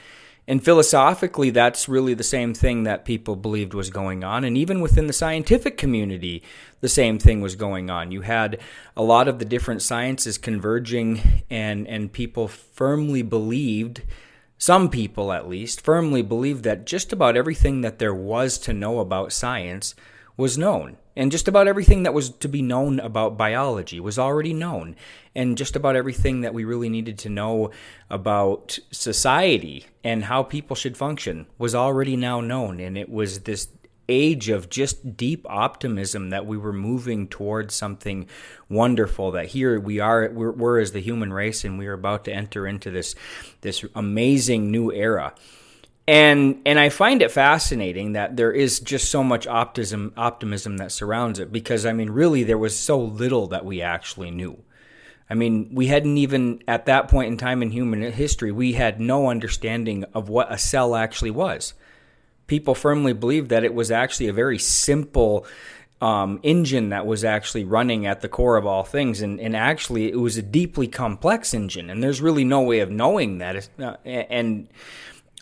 And 0.49 0.65
philosophically, 0.65 1.51
that's 1.51 1.89
really 1.89 2.15
the 2.15 2.25
same 2.25 2.53
thing 2.53 2.83
that 2.83 3.05
people 3.05 3.37
believed 3.37 3.75
was 3.75 3.91
going 3.91 4.25
on. 4.25 4.43
And 4.43 4.59
even 4.59 4.81
within 4.81 5.07
the 5.07 5.13
scientific 5.13 5.79
community, 5.79 6.43
the 6.81 6.89
same 6.89 7.19
thing 7.21 7.41
was 7.41 7.55
going 7.55 7.91
on. 7.91 8.11
You 8.11 8.23
had 8.23 8.59
a 8.97 9.05
lot 9.05 9.29
of 9.29 9.39
the 9.39 9.45
different 9.45 9.83
sciences 9.83 10.39
converging, 10.39 11.45
and, 11.49 11.87
and 11.87 12.13
people 12.13 12.49
firmly 12.49 13.23
believed, 13.23 14.03
some 14.59 14.91
people 14.91 15.33
at 15.33 15.49
least, 15.49 15.81
firmly 15.81 16.23
believed 16.23 16.65
that 16.65 16.87
just 16.87 17.13
about 17.13 17.37
everything 17.37 17.83
that 17.83 18.01
there 18.01 18.15
was 18.15 18.59
to 18.59 18.73
know 18.73 18.99
about 18.99 19.33
science 19.33 19.95
was 20.37 20.59
known. 20.59 20.97
And 21.15 21.31
just 21.31 21.49
about 21.49 21.69
everything 21.69 22.05
that 22.05 22.15
was 22.15 22.31
to 22.31 22.49
be 22.49 22.63
known 22.63 22.99
about 23.01 23.37
biology 23.37 24.01
was 24.01 24.19
already 24.19 24.55
known. 24.55 24.97
And 25.35 25.59
just 25.59 25.77
about 25.77 25.97
everything 25.97 26.41
that 26.41 26.55
we 26.55 26.65
really 26.65 26.89
needed 26.89 27.19
to 27.19 27.29
know 27.29 27.71
about 28.11 28.79
society 28.91 29.87
and 30.03 30.25
how 30.25 30.43
people 30.43 30.77
should 30.77 30.97
function 30.97 31.47
was 31.59 31.75
already 31.75 32.17
now 32.17 32.41
known. 32.41 32.81
And 32.81 32.97
it 32.97 33.11
was 33.11 33.41
this 33.41 33.69
age 34.09 34.49
of 34.49 34.69
just 34.69 35.17
deep 35.17 35.47
optimism 35.49 36.31
that 36.31 36.47
we 36.47 36.57
were 36.57 36.73
moving 36.73 37.29
towards 37.29 37.75
something 37.75 38.27
wonderful 38.69 39.31
that 39.31 39.47
here 39.47 39.79
we 39.79 40.01
are 40.01 40.29
we're, 40.33 40.51
we're 40.51 40.81
as 40.81 40.93
the 40.93 41.01
human 41.01 41.33
race 41.33 41.65
and 41.65 41.79
we 41.79 41.87
are 41.87 41.93
about 41.93 42.25
to 42.25 42.33
enter 42.33 42.67
into 42.67 42.91
this 42.91 43.15
this 43.61 43.85
amazing 43.95 44.71
new 44.71 44.93
era 44.93 45.33
and 46.07 46.61
and 46.67 46.79
I 46.79 46.89
find 46.89 47.23
it 47.23 47.31
fascinating 47.31 48.13
that 48.13 48.37
there 48.37 48.53
is 48.53 48.81
just 48.81 49.11
so 49.11 49.23
much 49.23 49.47
optimism 49.47 50.13
optimism 50.17 50.79
that 50.79 50.93
surrounds 50.93 51.39
it 51.39 51.53
because 51.53 51.87
I 51.87 51.93
mean 51.93 52.11
really 52.11 52.43
there 52.43 52.59
was 52.59 52.77
so 52.77 53.01
little 53.01 53.47
that 53.49 53.65
we 53.65 53.83
actually 53.83 54.31
knew. 54.31 54.59
I 55.31 55.35
mean, 55.35 55.71
we 55.73 55.87
hadn't 55.87 56.19
even 56.19 56.63
at 56.69 56.87
that 56.87 57.09
point 57.09 57.29
in 57.29 57.39
time 57.39 57.63
in 57.63 57.71
human 57.71 58.03
history, 58.13 58.53
we 58.53 58.75
had 58.75 59.01
no 59.01 59.29
understanding 59.31 60.05
of 60.13 60.29
what 60.29 60.53
a 60.53 60.59
cell 60.59 60.95
actually 60.95 61.31
was. 61.31 61.73
People 62.49 62.75
firmly 62.75 63.15
believed 63.15 63.49
that 63.49 63.65
it 63.65 63.73
was 63.73 63.91
actually 63.91 64.29
a 64.29 64.33
very 64.35 64.59
simple 64.59 65.47
um, 66.03 66.41
engine 66.43 66.91
that 66.91 67.07
was 67.07 67.25
actually 67.25 67.65
running 67.65 68.05
at 68.05 68.21
the 68.21 68.29
core 68.29 68.57
of 68.57 68.67
all 68.67 68.83
things, 68.83 69.23
and, 69.23 69.41
and 69.41 69.57
actually 69.57 70.11
it 70.11 70.21
was 70.21 70.37
a 70.37 70.43
deeply 70.43 70.89
complex 70.89 71.55
engine, 71.55 71.89
and 71.89 72.03
there's 72.03 72.21
really 72.21 72.45
no 72.45 72.61
way 72.61 72.81
of 72.81 72.91
knowing 72.91 73.39
that. 73.39 73.69
Uh, 73.79 73.97
and 74.05 74.69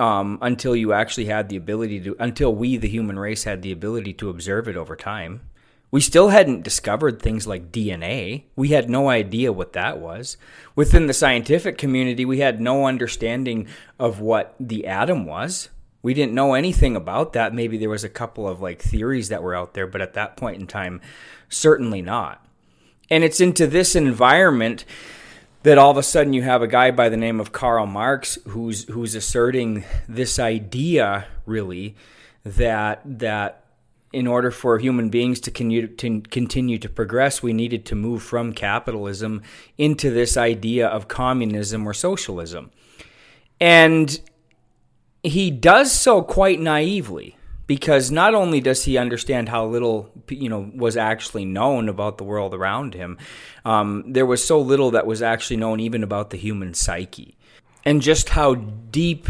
um, 0.01 0.39
until 0.41 0.75
you 0.75 0.95
actually 0.95 1.27
had 1.27 1.51
the 1.51 1.57
ability 1.57 2.01
to, 2.01 2.17
until 2.19 2.55
we, 2.55 2.79
the 2.79 2.89
human 2.89 3.19
race, 3.19 3.45
had 3.45 3.61
the 3.61 3.71
ability 3.71 4.15
to 4.15 4.31
observe 4.31 4.67
it 4.67 4.77
over 4.77 4.97
time. 4.97 5.43
We 5.91 6.01
still 6.01 6.29
hadn't 6.29 6.63
discovered 6.63 7.21
things 7.21 7.47
like 7.47 7.71
DNA. 7.71 8.45
We 8.57 8.69
had 8.69 8.89
no 8.89 9.11
idea 9.11 9.53
what 9.53 9.75
that 9.75 9.99
was. 9.99 10.39
Within 10.75 11.07
the 11.07 11.13
scientific 11.13 11.77
community, 11.77 12.25
we 12.25 12.39
had 12.39 12.63
no 12.63 12.87
understanding 12.87 13.69
of 13.99 14.21
what 14.21 14.55
the 14.59 14.87
atom 14.87 15.27
was. 15.27 15.69
We 16.03 16.15
didn't 16.15 16.33
know 16.33 16.55
anything 16.55 16.97
about 16.97 17.35
that. 17.35 17.53
Maybe 17.53 17.77
there 17.77 17.91
was 17.91 18.05
a 18.05 18.09
couple 18.09 18.49
of 18.49 18.63
like 18.63 18.81
theories 18.81 19.29
that 19.29 19.43
were 19.43 19.55
out 19.55 19.75
there, 19.75 19.87
but 19.87 20.01
at 20.01 20.15
that 20.15 20.39
point 20.39 20.61
in 20.61 20.67
time, 20.67 21.03
certainly 21.51 22.01
not. 22.01 22.43
And 23.11 23.23
it's 23.23 23.41
into 23.41 23.67
this 23.67 23.95
environment 23.95 24.87
that 25.63 25.79
all 25.79 25.91
of 25.91 25.97
a 25.97 26.03
sudden 26.03 26.33
you 26.33 26.43
have 26.43 26.63
a 26.63 26.67
guy 26.67 26.91
by 26.91 27.09
the 27.09 27.17
name 27.17 27.41
of 27.41 27.53
Karl 27.53 27.87
Marx 27.87 28.39
who's 28.49 28.85
who's 28.85 29.15
asserting 29.15 29.85
this 30.09 30.39
idea 30.39 31.27
really 31.47 31.95
that 32.45 33.01
that 33.05 33.65
in 34.13 34.27
order 34.27 34.51
for 34.51 34.79
human 34.79 35.09
beings 35.09 35.39
to 35.41 35.51
to 35.51 36.21
continue 36.23 36.79
to 36.79 36.89
progress, 36.89 37.43
we 37.43 37.53
needed 37.53 37.85
to 37.87 37.95
move 37.95 38.23
from 38.23 38.53
capitalism 38.53 39.43
into 39.79 40.11
this 40.11 40.37
idea 40.37 40.89
of 40.89 41.09
communism 41.09 41.87
or 41.87 41.95
socialism. 41.95 42.71
And 43.61 44.21
he 45.23 45.51
does 45.51 45.93
so 45.93 46.23
quite 46.23 46.61
naively 46.61 47.37
because 47.71 48.11
not 48.11 48.35
only 48.35 48.61
does 48.61 48.85
he 48.85 48.99
understand 48.99 49.49
how 49.49 49.65
little 49.65 50.11
you 50.29 50.49
know 50.49 50.73
was 50.75 50.97
actually 50.97 51.45
known 51.45 51.89
about 51.89 52.19
the 52.19 52.25
world 52.25 52.53
around 52.53 52.95
him, 52.95 53.17
um, 53.65 54.03
there 54.13 54.27
was 54.27 54.45
so 54.45 54.61
little 54.61 54.91
that 54.91 55.07
was 55.07 55.23
actually 55.23 55.57
known 55.57 55.79
even 55.79 56.03
about 56.03 56.31
the 56.31 56.37
human 56.37 56.75
psyche, 56.75 57.37
and 57.85 58.03
just 58.03 58.31
how 58.31 58.57
deep 58.57 59.29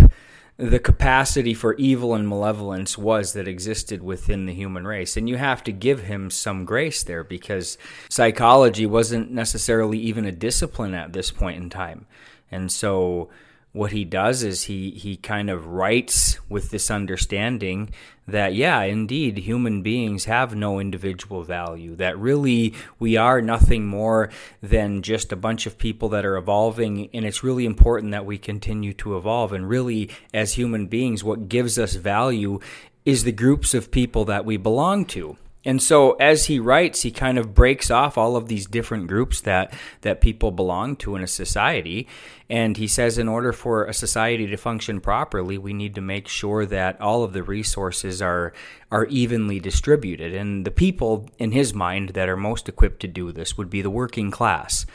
the 0.57 0.79
capacity 0.79 1.53
for 1.53 1.75
evil 1.75 2.15
and 2.15 2.31
malevolence 2.31 2.97
was 2.97 3.35
that 3.35 3.47
existed 3.47 4.03
within 4.03 4.47
the 4.47 4.55
human 4.55 4.87
race. 4.87 5.19
And 5.19 5.29
you 5.29 5.37
have 5.37 5.63
to 5.65 5.73
give 5.73 6.05
him 6.05 6.31
some 6.31 6.65
grace 6.65 7.03
there 7.03 7.23
because 7.23 7.77
psychology 8.09 8.87
wasn't 8.87 9.31
necessarily 9.31 9.99
even 9.99 10.25
a 10.25 10.33
discipline 10.33 10.95
at 10.95 11.13
this 11.13 11.31
point 11.31 11.63
in 11.63 11.69
time. 11.69 12.07
And 12.51 12.73
so 12.73 13.29
what 13.73 13.93
he 13.93 14.05
does 14.05 14.43
is 14.43 14.65
he 14.65 14.91
he 14.91 15.17
kind 15.17 15.49
of 15.49 15.67
writes 15.67 16.39
with 16.49 16.71
this 16.71 16.91
understanding 16.91 17.89
that 18.27 18.55
yeah 18.55 18.83
indeed 18.83 19.39
human 19.39 19.81
beings 19.83 20.25
have 20.25 20.55
no 20.55 20.81
individual 20.81 21.45
value 21.45 21.95
that 21.95 22.19
really 22.19 22.75
we 22.99 23.17
are 23.17 23.41
nothing 23.41 23.87
more 23.87 24.29
than 24.61 25.03
just 25.03 25.33
a 25.33 25.37
bunch 25.37 25.67
of 25.67 25.79
people 25.79 26.09
that 26.09 26.25
are 26.25 26.37
evolving 26.37 27.09
and 27.13 27.25
it's 27.25 27.43
really 27.43 27.65
important 27.65 28.13
that 28.13 28.27
we 28.27 28.39
continue 28.39 28.93
to 28.95 29.17
evolve. 29.17 29.53
And 29.53 29.69
really 29.69 30.11
as 30.33 30.55
human 30.55 30.87
beings 30.87 31.25
what 31.25 31.49
gives 31.49 31.79
us 31.79 31.95
value 31.95 32.61
is 33.05 33.25
the 33.25 33.33
groups 33.33 33.75
of 33.75 33.91
people 33.91 34.25
that 34.27 34.45
we 34.45 34.57
belong 34.57 35.05
to 35.07 35.37
and 35.65 35.83
so 35.83 36.13
as 36.13 36.47
he 36.47 36.59
writes, 36.59 37.03
he 37.03 37.11
kind 37.11 37.37
of 37.37 37.55
breaks 37.55 37.91
off 37.91 38.17
all 38.17 38.35
of 38.35 38.49
these 38.49 38.67
different 38.67 39.09
groups 39.09 39.43
that 39.43 39.73
that 40.01 40.23
people 40.23 40.53
belong 40.53 40.97
to 40.97 41.17
in 41.17 41.23
a 41.23 41.27
society, 41.27 42.09
and 42.49 42.79
he 42.79 42.87
says 42.87 43.19
in 43.19 43.29
order 43.29 43.53
for 43.53 43.85
a 43.85 43.93
society 43.93 44.47
to 44.47 44.57
function 44.57 45.01
properly, 45.01 45.59
we 45.59 45.75
need 45.75 45.95
to 45.95 46.01
make 46.01 46.29
sure 46.29 46.65
that 46.65 46.99
all 46.99 47.23
of 47.23 47.35
the 47.35 47.43
resources 47.43 48.23
are 48.23 48.55
are 48.91 49.05
evenly 49.07 49.61
distributed. 49.61 50.35
And 50.35 50.65
the 50.65 50.71
people 50.71 51.29
in 51.39 51.53
his 51.53 51.75
mind 51.75 52.11
that 52.11 52.29
are 52.29 52.39
most 52.39 52.67
equipped 52.67 53.01
to 53.01 53.09
do 53.09 53.31
this 53.31 53.59
would 53.59 53.69
be 53.69 53.83
the 53.83 53.91
working 53.91 54.31
class, 54.31 54.87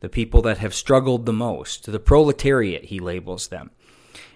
the 0.00 0.08
people 0.08 0.40
that 0.42 0.58
have 0.58 0.72
struggled 0.72 1.26
the 1.26 1.34
most, 1.34 1.92
the 1.92 2.00
proletariat 2.00 2.86
he 2.86 2.98
labels 2.98 3.48
them. 3.48 3.72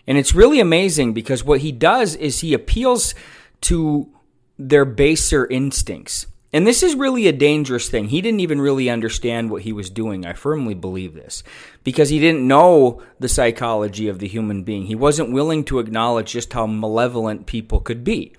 And 0.06 0.18
it's 0.18 0.34
really 0.34 0.60
amazing 0.60 1.14
because 1.14 1.44
what 1.44 1.60
he 1.60 1.72
does 1.72 2.14
is 2.14 2.40
he 2.40 2.52
appeals 2.52 3.14
to 3.62 4.10
their 4.58 4.84
baser 4.84 5.46
instincts. 5.46 6.26
And 6.52 6.66
this 6.66 6.82
is 6.82 6.94
really 6.94 7.26
a 7.26 7.32
dangerous 7.32 7.90
thing. 7.90 8.08
He 8.08 8.22
didn't 8.22 8.40
even 8.40 8.60
really 8.60 8.88
understand 8.88 9.50
what 9.50 9.62
he 9.62 9.72
was 9.72 9.90
doing. 9.90 10.24
I 10.24 10.32
firmly 10.32 10.74
believe 10.74 11.14
this 11.14 11.42
because 11.84 12.08
he 12.08 12.18
didn't 12.18 12.46
know 12.46 13.02
the 13.20 13.28
psychology 13.28 14.08
of 14.08 14.18
the 14.18 14.28
human 14.28 14.64
being. 14.64 14.86
He 14.86 14.94
wasn't 14.94 15.32
willing 15.32 15.62
to 15.64 15.78
acknowledge 15.78 16.32
just 16.32 16.52
how 16.54 16.66
malevolent 16.66 17.46
people 17.46 17.80
could 17.80 18.02
be. 18.02 18.32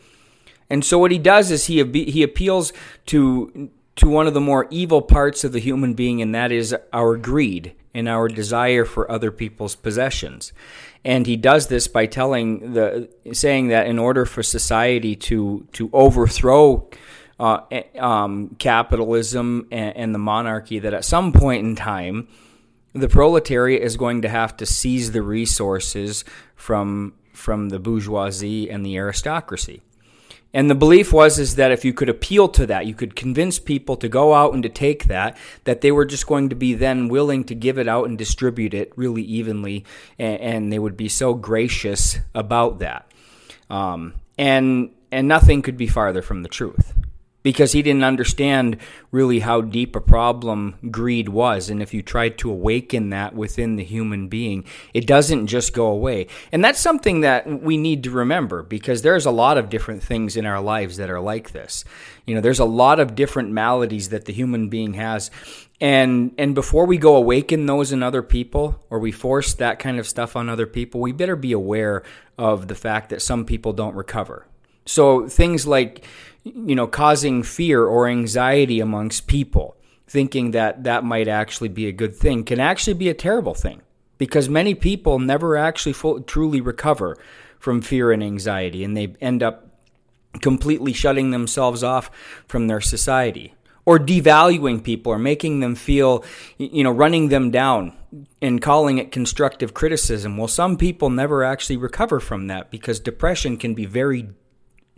And 0.72 0.84
so 0.84 0.98
what 0.98 1.12
he 1.12 1.20
does 1.20 1.52
is 1.52 1.66
he 1.66 1.84
he 1.84 2.24
appeals 2.24 2.74
to 3.08 3.70
to 3.98 4.10
one 4.10 4.28
of 4.28 4.34
the 4.34 4.42
more 4.42 4.68
evil 4.72 5.02
parts 5.02 5.44
of 5.44 5.52
the 5.52 5.60
human 5.60 5.94
being 5.94 6.22
and 6.22 6.34
that 6.34 6.52
is 6.52 6.76
our 6.94 7.16
greed 7.18 7.74
and 7.94 8.08
our 8.08 8.28
desire 8.28 8.86
for 8.86 9.12
other 9.12 9.32
people's 9.32 9.76
possessions. 9.76 10.54
And 11.06 11.26
he 11.26 11.38
does 11.38 11.68
this 11.68 11.88
by 11.88 12.06
telling 12.06 12.74
the 12.74 13.10
saying 13.32 13.70
that 13.70 13.88
in 13.88 13.98
order 13.98 14.26
for 14.26 14.44
society 14.44 15.16
to 15.16 15.68
to 15.74 15.90
overthrow 15.94 16.90
uh, 17.40 17.62
um, 17.98 18.56
capitalism 18.60 19.68
and, 19.72 19.96
and 19.96 20.16
the 20.16 20.20
monarchy, 20.20 20.80
that 20.80 20.94
at 20.94 21.06
some 21.06 21.32
point 21.32 21.66
in 21.66 21.76
time, 21.76 22.28
the 22.94 23.08
proletariat 23.08 23.82
is 23.82 23.96
going 23.96 24.22
to 24.24 24.30
have 24.30 24.58
to 24.58 24.66
seize 24.66 25.12
the 25.12 25.22
resources 25.22 26.26
from 26.56 27.14
from 27.34 27.70
the 27.70 27.80
bourgeoisie 27.80 28.70
and 28.70 28.86
the 28.86 28.98
aristocracy. 28.98 29.82
And 30.54 30.70
the 30.70 30.76
belief 30.76 31.14
was 31.14 31.38
is 31.38 31.56
that 31.56 31.72
if 31.72 31.86
you 31.86 31.94
could 31.94 32.10
appeal 32.10 32.48
to 32.50 32.66
that, 32.66 32.88
you 32.88 32.96
could 32.96 33.16
convince 33.16 33.60
people 33.60 33.96
to 33.98 34.10
go 34.10 34.34
out 34.34 34.54
and 34.54 34.64
to 34.64 34.70
take 34.70 35.06
that, 35.06 35.38
that 35.66 35.82
they 35.82 35.92
were 35.92 36.06
just 36.06 36.26
going 36.26 36.50
to 36.50 36.56
be 36.56 36.74
then 36.74 37.08
willing 37.08 37.44
to 37.46 37.56
give 37.56 37.78
it 37.78 37.88
out 37.88 38.08
and 38.08 38.18
distribute 38.18 38.74
it 38.74 38.92
really 38.96 39.22
evenly, 39.22 39.86
and, 40.18 40.42
and 40.42 40.74
they 40.74 40.80
would 40.80 40.98
be 40.98 41.08
so 41.08 41.36
gracious 41.36 42.18
about 42.34 42.80
that. 42.80 43.12
Um, 43.70 44.16
and 44.38 44.90
and 45.12 45.28
nothing 45.28 45.62
could 45.62 45.78
be 45.78 45.88
farther 45.88 46.22
from 46.22 46.44
the 46.44 46.50
truth 46.50 46.94
because 47.50 47.72
he 47.72 47.82
didn't 47.82 48.04
understand 48.04 48.78
really 49.10 49.40
how 49.40 49.60
deep 49.60 49.96
a 49.96 50.00
problem 50.00 50.76
greed 50.92 51.28
was. 51.28 51.68
And 51.68 51.82
if 51.82 51.96
you 51.96 52.04
tried 52.04 52.38
to 52.38 52.52
awaken 52.52 53.10
that 53.10 53.34
within 53.34 53.76
the 53.76 53.84
human 53.84 54.28
being, 54.28 54.66
it 54.94 55.08
doesn't 55.08 55.48
just 55.48 55.74
go 55.74 55.88
away. 55.88 56.28
And 56.52 56.64
that's 56.64 56.80
something 56.80 57.22
that 57.22 57.48
we 57.64 57.76
need 57.76 58.04
to 58.04 58.12
remember 58.12 58.62
because 58.62 59.02
there's 59.02 59.26
a 59.26 59.32
lot 59.32 59.58
of 59.58 59.68
different 59.68 60.04
things 60.04 60.38
in 60.38 60.46
our 60.46 60.62
lives 60.62 60.98
that 60.98 61.10
are 61.10 61.20
like 61.20 61.50
this. 61.50 61.86
You 62.28 62.36
know, 62.36 62.42
there's 62.42 62.60
a 62.60 62.66
lot 62.66 63.00
of 63.00 63.16
different 63.16 63.50
maladies 63.50 64.10
that 64.10 64.26
the 64.26 64.34
human 64.34 64.70
being 64.70 64.94
has. 64.94 65.32
And 65.82 66.36
and 66.38 66.54
before 66.54 66.86
we 66.86 67.00
go 67.00 67.16
awaken 67.16 67.66
those 67.66 67.92
in 67.92 68.04
other 68.04 68.22
people 68.22 68.80
or 68.92 69.00
we 69.00 69.12
force 69.12 69.56
that 69.56 69.80
kind 69.80 69.98
of 69.98 70.08
stuff 70.08 70.36
on 70.36 70.50
other 70.50 70.68
people, 70.68 71.02
we 71.02 71.14
better 71.14 71.36
be 71.36 71.52
aware 71.52 72.04
of 72.38 72.68
the 72.68 72.76
fact 72.76 73.10
that 73.10 73.24
some 73.24 73.44
people 73.44 73.74
don't 73.74 73.96
recover. 73.96 74.46
So 74.86 75.28
things 75.28 75.68
like 75.68 76.04
you 76.44 76.76
know, 76.76 76.88
causing 76.88 77.44
fear 77.44 77.86
or 77.86 78.08
anxiety 78.08 78.80
amongst 78.80 79.28
people, 79.28 79.76
thinking 80.08 80.52
that 80.52 80.84
that 80.84 81.04
might 81.04 81.28
actually 81.28 81.70
be 81.70 81.88
a 81.88 81.92
good 81.92 82.16
thing, 82.16 82.44
can 82.44 82.60
actually 82.60 82.94
be 82.94 83.10
a 83.10 83.14
terrible 83.14 83.54
thing 83.54 83.82
because 84.18 84.50
many 84.50 84.76
people 84.76 85.20
never 85.20 85.58
actually 85.58 85.94
full, 85.94 86.22
truly 86.22 86.62
recover 86.62 87.18
from 87.60 87.82
fear 87.82 88.12
and 88.12 88.24
anxiety, 88.24 88.84
and 88.84 88.96
they 88.96 89.16
end 89.20 89.44
up 89.44 89.66
completely 90.42 90.94
shutting 90.94 91.32
themselves 91.32 91.84
off 91.84 92.12
from 92.48 92.68
their 92.68 92.82
society 92.82 93.56
or 93.86 93.98
devaluing 93.98 94.84
people 94.84 95.12
or 95.12 95.18
making 95.18 95.60
them 95.60 95.74
feel, 95.74 96.24
you 96.58 96.84
know, 96.84 96.92
running 96.92 97.30
them 97.30 97.50
down 97.50 97.92
and 98.42 98.62
calling 98.62 98.98
it 98.98 99.12
constructive 99.12 99.74
criticism. 99.74 100.38
Well, 100.38 100.48
some 100.48 100.78
people 100.78 101.10
never 101.10 101.44
actually 101.44 101.78
recover 101.78 102.20
from 102.20 102.48
that 102.48 102.70
because 102.70 103.00
depression 103.00 103.58
can 103.58 103.74
be 103.74 103.86
very 103.86 104.30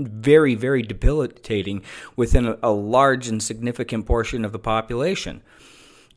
very, 0.08 0.56
very 0.56 0.82
debilitating 0.82 1.84
within 2.16 2.48
a, 2.48 2.58
a, 2.64 2.72
large 2.72 3.28
and 3.28 3.42
significant 3.42 4.06
portion 4.06 4.46
of 4.46 4.52
the 4.52 4.60
population. 4.60 5.42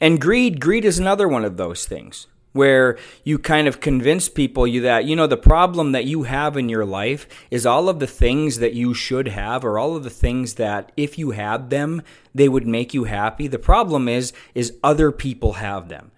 And 0.01 0.21
greed, 0.21 0.61
greed 0.61 0.85
is 0.85 0.99
another 0.99 1.29
one 1.29 1.45
of 1.45 1.57
those 1.57 1.87
things 1.87 2.27
where 2.55 2.97
you 3.25 3.37
kind 3.37 3.67
of 3.67 3.81
convince 3.81 4.29
people 4.29 4.65
you 4.67 4.81
that 4.81 5.05
you 5.05 5.15
know 5.15 5.27
the 5.27 5.37
problem 5.37 5.93
that 5.93 6.05
you 6.05 6.23
have 6.23 6.57
in 6.57 6.69
your 6.69 6.85
life 6.85 7.27
is 7.51 7.67
all 7.67 7.89
of 7.89 7.99
the 7.99 8.07
things 8.07 8.59
that 8.59 8.75
you 8.75 8.95
should 8.95 9.27
have 9.29 9.65
or 9.65 9.77
all 9.77 9.97
of 9.97 10.05
the 10.05 10.11
things 10.11 10.55
that 10.55 10.93
if 10.97 11.19
you 11.19 11.33
had 11.33 11.69
them 11.69 12.01
they 12.35 12.49
would 12.49 12.67
make 12.67 12.95
you 12.95 13.05
happy. 13.05 13.47
The 13.47 13.59
problem 13.59 14.09
is 14.09 14.33
is 14.55 14.79
other 14.83 15.13
people 15.13 15.55
have 15.55 15.89
them. 15.89 16.13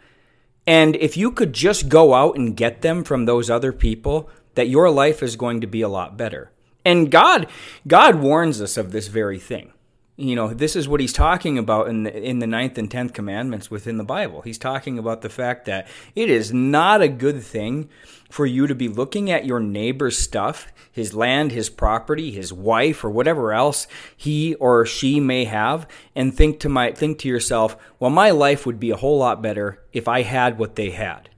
And 0.66 0.96
if 0.96 1.16
you 1.16 1.30
could 1.30 1.52
just 1.52 1.88
go 1.88 2.14
out 2.14 2.37
and 2.37 2.56
get 2.56 2.82
them 2.82 3.04
from 3.04 3.25
those 3.25 3.49
other 3.49 3.73
people 3.73 4.28
that 4.56 4.68
your 4.68 4.90
life 4.90 5.23
is 5.23 5.37
going 5.37 5.61
to 5.61 5.66
be 5.66 5.80
a 5.80 5.88
lot 5.88 6.16
better 6.16 6.50
and 6.87 7.11
god 7.11 7.49
god 7.87 8.14
warns 8.14 8.62
us 8.62 8.76
of 8.76 8.93
this 8.93 9.09
very 9.09 9.38
thing. 9.38 9.73
You 10.19 10.35
know 10.35 10.55
this 10.55 10.75
is 10.75 10.88
what 10.88 11.00
he's 11.00 11.12
talking 11.12 11.59
about 11.59 11.88
in 11.88 12.05
the 12.05 12.23
in 12.23 12.38
the 12.38 12.47
ninth 12.47 12.78
and 12.78 12.90
tenth 12.90 13.12
commandments 13.12 13.71
within 13.71 13.99
the 13.99 14.05
bible. 14.05 14.40
He's 14.40 14.57
talking 14.57 14.99
about 14.99 15.21
the 15.21 15.28
fact 15.28 15.66
that 15.66 15.88
it 16.14 16.31
is 16.31 16.55
not 16.55 17.02
a 17.02 17.09
good 17.09 17.43
thing 17.43 17.90
for 18.31 18.47
you 18.47 18.66
to 18.66 18.75
be 18.75 18.88
looking 18.88 19.31
at 19.31 19.45
your 19.45 19.61
neighbor's 19.61 20.19
stuff 20.19 20.73
his 20.90 21.12
land 21.12 21.52
his 21.52 21.69
property 21.69 22.31
his 22.31 22.52
wife 22.52 23.05
or 23.05 23.11
whatever 23.11 23.52
else 23.52 23.87
he 24.16 24.55
or 24.55 24.87
she 24.87 25.21
may 25.21 25.45
have 25.45 25.87
and 26.14 26.35
think 26.35 26.59
to 26.61 26.69
my 26.69 26.90
think 26.90 27.19
to 27.19 27.28
yourself 27.28 27.76
well 28.00 28.11
my 28.11 28.31
life 28.31 28.64
would 28.64 28.81
be 28.81 28.90
a 28.90 28.97
whole 28.97 29.19
lot 29.19 29.43
better 29.43 29.81
if 29.93 30.09
i 30.09 30.23
had 30.23 30.59
what 30.59 30.76
they 30.76 30.90
had. 30.90 31.28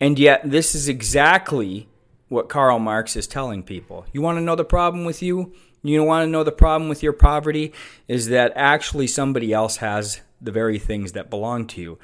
And 0.00 0.18
yet 0.18 0.42
this 0.48 0.74
is 0.76 0.88
exactly 0.88 1.88
what 2.28 2.48
karl 2.48 2.78
marx 2.78 3.16
is 3.16 3.26
telling 3.26 3.62
people 3.62 4.06
you 4.12 4.20
want 4.20 4.36
to 4.36 4.42
know 4.42 4.54
the 4.54 4.64
problem 4.64 5.04
with 5.04 5.22
you 5.22 5.52
you 5.82 6.02
want 6.02 6.26
to 6.26 6.30
know 6.30 6.44
the 6.44 6.52
problem 6.52 6.88
with 6.88 7.02
your 7.02 7.12
poverty 7.12 7.72
is 8.06 8.28
that 8.28 8.52
actually 8.56 9.06
somebody 9.06 9.52
else 9.52 9.76
has 9.76 10.20
the 10.40 10.52
very 10.52 10.78
things 10.78 11.12
that 11.12 11.30
belong 11.30 11.66
to 11.68 11.80
you. 11.80 11.98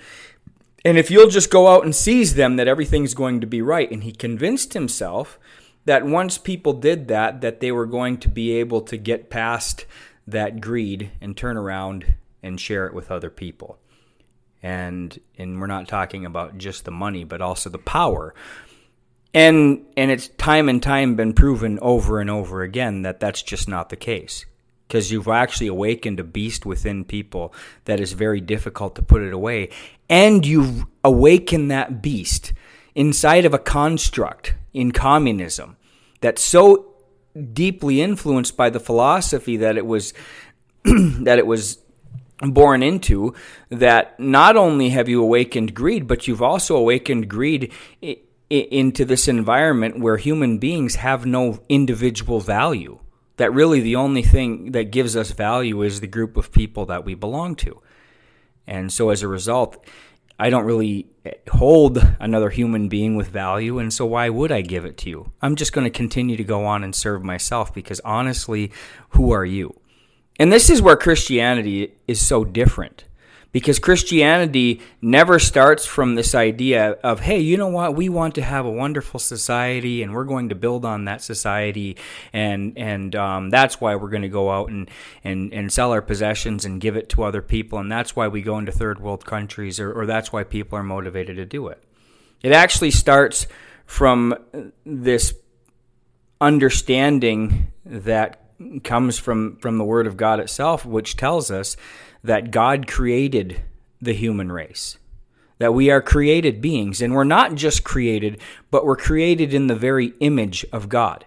And 0.84 0.98
if 0.98 1.10
you'll 1.10 1.30
just 1.30 1.50
go 1.50 1.68
out 1.68 1.84
and 1.84 1.94
seize 1.94 2.34
them, 2.34 2.56
that 2.56 2.68
everything's 2.68 3.14
going 3.14 3.40
to 3.40 3.46
be 3.46 3.62
right. 3.62 3.90
And 3.90 4.04
he 4.04 4.12
convinced 4.12 4.74
himself 4.74 5.38
that 5.86 6.04
once 6.04 6.38
people 6.38 6.72
did 6.74 7.08
that, 7.08 7.40
that 7.40 7.60
they 7.60 7.72
were 7.72 7.86
going 7.86 8.18
to 8.18 8.28
be 8.28 8.52
able 8.52 8.82
to 8.82 8.96
get 8.96 9.30
past 9.30 9.86
that 10.26 10.60
greed 10.60 11.10
and 11.20 11.36
turn 11.36 11.56
around 11.56 12.14
and 12.42 12.60
share 12.60 12.86
it 12.86 12.94
with 12.94 13.10
other 13.10 13.30
people. 13.30 13.78
And 14.62 15.18
and 15.36 15.60
we're 15.60 15.66
not 15.66 15.88
talking 15.88 16.24
about 16.24 16.56
just 16.56 16.84
the 16.84 16.90
money, 16.90 17.24
but 17.24 17.42
also 17.42 17.68
the 17.68 17.78
power 17.78 18.34
and 19.34 19.84
and 19.96 20.10
it's 20.10 20.28
time 20.28 20.68
and 20.68 20.82
time 20.82 21.16
been 21.16 21.32
proven 21.32 21.78
over 21.82 22.20
and 22.20 22.30
over 22.30 22.62
again 22.62 23.02
that 23.02 23.20
that's 23.20 23.42
just 23.42 23.68
not 23.68 23.88
the 23.88 23.96
case. 23.96 24.46
Because 24.86 25.10
you've 25.10 25.28
actually 25.28 25.66
awakened 25.66 26.20
a 26.20 26.24
beast 26.24 26.64
within 26.64 27.04
people 27.04 27.54
that 27.86 28.00
is 28.00 28.12
very 28.12 28.40
difficult 28.40 28.94
to 28.96 29.02
put 29.02 29.22
it 29.22 29.32
away. 29.32 29.70
And 30.08 30.46
you've 30.46 30.84
awakened 31.02 31.70
that 31.70 32.02
beast 32.02 32.52
inside 32.94 33.44
of 33.44 33.54
a 33.54 33.58
construct 33.58 34.54
in 34.72 34.92
communism 34.92 35.76
that's 36.20 36.42
so 36.42 36.94
deeply 37.52 38.00
influenced 38.00 38.56
by 38.56 38.70
the 38.70 38.78
philosophy 38.78 39.56
that 39.56 39.76
it 39.76 39.86
was 39.86 40.12
that 40.84 41.38
it 41.38 41.46
was 41.46 41.78
born 42.40 42.82
into 42.82 43.34
that 43.70 44.18
not 44.20 44.56
only 44.56 44.90
have 44.90 45.08
you 45.08 45.22
awakened 45.22 45.74
greed 45.74 46.06
but 46.06 46.28
you've 46.28 46.42
also 46.42 46.76
awakened 46.76 47.28
greed 47.28 47.72
into 48.60 49.04
this 49.04 49.28
environment 49.28 50.00
where 50.00 50.16
human 50.16 50.58
beings 50.58 50.96
have 50.96 51.26
no 51.26 51.60
individual 51.68 52.40
value. 52.40 52.98
That 53.36 53.52
really 53.52 53.80
the 53.80 53.96
only 53.96 54.22
thing 54.22 54.72
that 54.72 54.92
gives 54.92 55.16
us 55.16 55.32
value 55.32 55.82
is 55.82 56.00
the 56.00 56.06
group 56.06 56.36
of 56.36 56.52
people 56.52 56.86
that 56.86 57.04
we 57.04 57.14
belong 57.14 57.56
to. 57.56 57.80
And 58.66 58.92
so 58.92 59.10
as 59.10 59.22
a 59.22 59.28
result, 59.28 59.84
I 60.38 60.50
don't 60.50 60.64
really 60.64 61.06
hold 61.48 61.98
another 62.18 62.50
human 62.50 62.88
being 62.88 63.14
with 63.14 63.28
value, 63.28 63.78
and 63.78 63.92
so 63.92 64.04
why 64.04 64.28
would 64.28 64.50
I 64.50 64.62
give 64.62 64.84
it 64.84 64.98
to 64.98 65.10
you? 65.10 65.32
I'm 65.40 65.54
just 65.54 65.72
going 65.72 65.84
to 65.84 65.90
continue 65.90 66.36
to 66.36 66.44
go 66.44 66.64
on 66.64 66.82
and 66.82 66.94
serve 66.94 67.22
myself 67.22 67.72
because 67.72 68.00
honestly, 68.00 68.72
who 69.10 69.30
are 69.30 69.44
you? 69.44 69.78
And 70.40 70.52
this 70.52 70.70
is 70.70 70.82
where 70.82 70.96
Christianity 70.96 71.94
is 72.08 72.20
so 72.20 72.44
different 72.44 73.04
because 73.54 73.78
Christianity 73.78 74.80
never 75.00 75.38
starts 75.38 75.86
from 75.86 76.16
this 76.16 76.34
idea 76.34 76.90
of, 77.04 77.20
hey, 77.20 77.38
you 77.38 77.56
know 77.56 77.68
what, 77.68 77.94
we 77.94 78.08
want 78.08 78.34
to 78.34 78.42
have 78.42 78.66
a 78.66 78.70
wonderful 78.70 79.20
society 79.20 80.02
and 80.02 80.12
we're 80.12 80.24
going 80.24 80.48
to 80.48 80.56
build 80.56 80.84
on 80.84 81.04
that 81.04 81.22
society, 81.22 81.96
and 82.32 82.76
and 82.76 83.14
um, 83.14 83.50
that's 83.50 83.80
why 83.80 83.94
we're 83.94 84.10
going 84.10 84.22
to 84.22 84.28
go 84.28 84.50
out 84.50 84.70
and, 84.70 84.90
and, 85.22 85.54
and 85.54 85.72
sell 85.72 85.92
our 85.92 86.02
possessions 86.02 86.64
and 86.64 86.80
give 86.80 86.96
it 86.96 87.08
to 87.10 87.22
other 87.22 87.40
people, 87.40 87.78
and 87.78 87.90
that's 87.90 88.16
why 88.16 88.26
we 88.26 88.42
go 88.42 88.58
into 88.58 88.72
third 88.72 88.98
world 88.98 89.24
countries, 89.24 89.78
or, 89.78 89.92
or 89.92 90.04
that's 90.04 90.32
why 90.32 90.42
people 90.42 90.76
are 90.76 90.82
motivated 90.82 91.36
to 91.36 91.46
do 91.46 91.68
it. 91.68 91.80
It 92.42 92.50
actually 92.50 92.90
starts 92.90 93.46
from 93.86 94.34
this 94.84 95.32
understanding 96.40 97.68
that 97.86 98.40
comes 98.82 99.16
from, 99.16 99.56
from 99.58 99.78
the 99.78 99.84
Word 99.84 100.08
of 100.08 100.16
God 100.16 100.40
itself, 100.40 100.84
which 100.84 101.16
tells 101.16 101.52
us 101.52 101.76
that 102.24 102.50
God 102.50 102.88
created 102.88 103.60
the 104.00 104.14
human 104.14 104.50
race. 104.50 104.98
That 105.58 105.74
we 105.74 105.90
are 105.90 106.02
created 106.02 106.60
beings, 106.60 107.00
and 107.00 107.14
we're 107.14 107.24
not 107.24 107.54
just 107.54 107.84
created, 107.84 108.40
but 108.70 108.84
we're 108.84 108.96
created 108.96 109.54
in 109.54 109.68
the 109.68 109.76
very 109.76 110.14
image 110.18 110.66
of 110.72 110.88
God. 110.88 111.24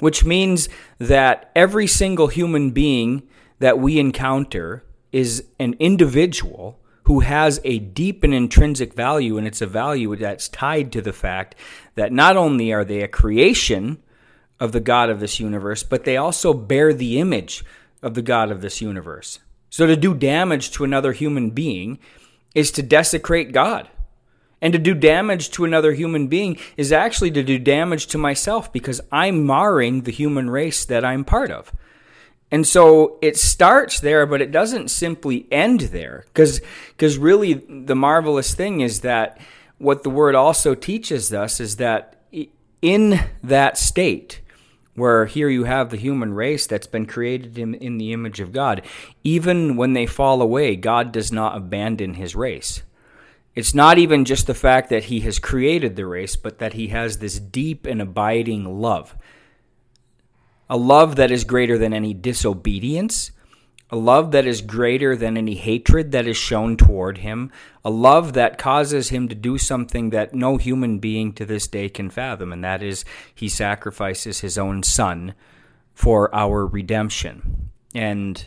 Which 0.00 0.24
means 0.24 0.68
that 0.98 1.52
every 1.54 1.86
single 1.86 2.26
human 2.26 2.70
being 2.70 3.22
that 3.58 3.78
we 3.78 3.98
encounter 3.98 4.82
is 5.12 5.44
an 5.58 5.76
individual 5.78 6.80
who 7.04 7.20
has 7.20 7.60
a 7.64 7.78
deep 7.78 8.24
and 8.24 8.32
intrinsic 8.32 8.94
value, 8.94 9.36
and 9.36 9.46
it's 9.46 9.60
a 9.60 9.66
value 9.66 10.16
that's 10.16 10.48
tied 10.48 10.90
to 10.92 11.02
the 11.02 11.12
fact 11.12 11.54
that 11.96 12.12
not 12.12 12.36
only 12.36 12.72
are 12.72 12.84
they 12.84 13.02
a 13.02 13.08
creation 13.08 14.02
of 14.58 14.72
the 14.72 14.80
God 14.80 15.10
of 15.10 15.20
this 15.20 15.38
universe, 15.38 15.82
but 15.82 16.04
they 16.04 16.16
also 16.16 16.54
bear 16.54 16.92
the 16.92 17.18
image 17.18 17.64
of 18.02 18.14
the 18.14 18.22
God 18.22 18.50
of 18.50 18.62
this 18.62 18.80
universe. 18.80 19.38
So 19.70 19.86
to 19.86 19.96
do 19.96 20.14
damage 20.14 20.72
to 20.72 20.84
another 20.84 21.12
human 21.12 21.50
being 21.50 21.98
is 22.54 22.70
to 22.72 22.82
desecrate 22.82 23.52
God. 23.52 23.88
And 24.60 24.74
to 24.74 24.78
do 24.78 24.94
damage 24.94 25.50
to 25.52 25.64
another 25.64 25.92
human 25.94 26.26
being 26.26 26.58
is 26.76 26.92
actually 26.92 27.30
to 27.30 27.42
do 27.42 27.58
damage 27.58 28.06
to 28.08 28.18
myself 28.18 28.70
because 28.70 29.00
I'm 29.10 29.46
marring 29.46 30.02
the 30.02 30.12
human 30.12 30.50
race 30.50 30.84
that 30.84 31.04
I'm 31.04 31.24
part 31.24 31.50
of. 31.50 31.72
And 32.50 32.66
so 32.66 33.16
it 33.22 33.38
starts 33.38 34.00
there, 34.00 34.26
but 34.26 34.42
it 34.42 34.50
doesn't 34.50 34.88
simply 34.88 35.46
end 35.50 35.80
there. 35.80 36.26
Because 36.34 36.60
really, 37.16 37.54
the 37.54 37.94
marvelous 37.94 38.54
thing 38.54 38.80
is 38.80 39.00
that 39.00 39.40
what 39.78 40.02
the 40.02 40.10
word 40.10 40.34
also 40.34 40.74
teaches 40.74 41.32
us 41.32 41.60
is 41.60 41.76
that 41.76 42.20
in 42.82 43.20
that 43.42 43.78
state, 43.78 44.40
where 44.94 45.26
here 45.26 45.48
you 45.48 45.64
have 45.64 45.90
the 45.90 45.96
human 45.96 46.34
race 46.34 46.66
that's 46.66 46.86
been 46.86 47.06
created 47.06 47.58
in, 47.58 47.74
in 47.74 47.98
the 47.98 48.12
image 48.12 48.40
of 48.40 48.52
God. 48.52 48.82
Even 49.24 49.76
when 49.76 49.92
they 49.92 50.06
fall 50.06 50.42
away, 50.42 50.76
God 50.76 51.12
does 51.12 51.30
not 51.30 51.56
abandon 51.56 52.14
his 52.14 52.34
race. 52.34 52.82
It's 53.54 53.74
not 53.74 53.98
even 53.98 54.24
just 54.24 54.46
the 54.46 54.54
fact 54.54 54.90
that 54.90 55.04
he 55.04 55.20
has 55.20 55.38
created 55.38 55.96
the 55.96 56.06
race, 56.06 56.36
but 56.36 56.58
that 56.58 56.74
he 56.74 56.88
has 56.88 57.18
this 57.18 57.38
deep 57.38 57.86
and 57.86 58.00
abiding 58.00 58.80
love. 58.80 59.16
A 60.68 60.76
love 60.76 61.16
that 61.16 61.32
is 61.32 61.42
greater 61.44 61.76
than 61.76 61.92
any 61.92 62.14
disobedience, 62.14 63.32
a 63.90 63.96
love 63.96 64.30
that 64.30 64.46
is 64.46 64.60
greater 64.60 65.16
than 65.16 65.36
any 65.36 65.54
hatred 65.54 66.12
that 66.12 66.26
is 66.26 66.36
shown 66.36 66.76
toward 66.76 67.18
him, 67.18 67.50
a 67.84 67.90
love 67.90 68.34
that 68.34 68.58
causes 68.58 69.08
him 69.08 69.28
to 69.28 69.34
do 69.34 69.58
something 69.58 70.10
that 70.10 70.34
no 70.34 70.56
human 70.56 70.98
being 70.98 71.32
to 71.32 71.44
this 71.44 71.66
day 71.66 71.88
can 71.88 72.08
fathom, 72.08 72.52
and 72.52 72.62
that 72.62 72.82
is 72.82 73.04
he 73.34 73.48
sacrifices 73.48 74.40
his 74.40 74.56
own 74.56 74.82
son 74.82 75.34
for 75.92 76.34
our 76.34 76.66
redemption. 76.66 77.70
And 77.94 78.46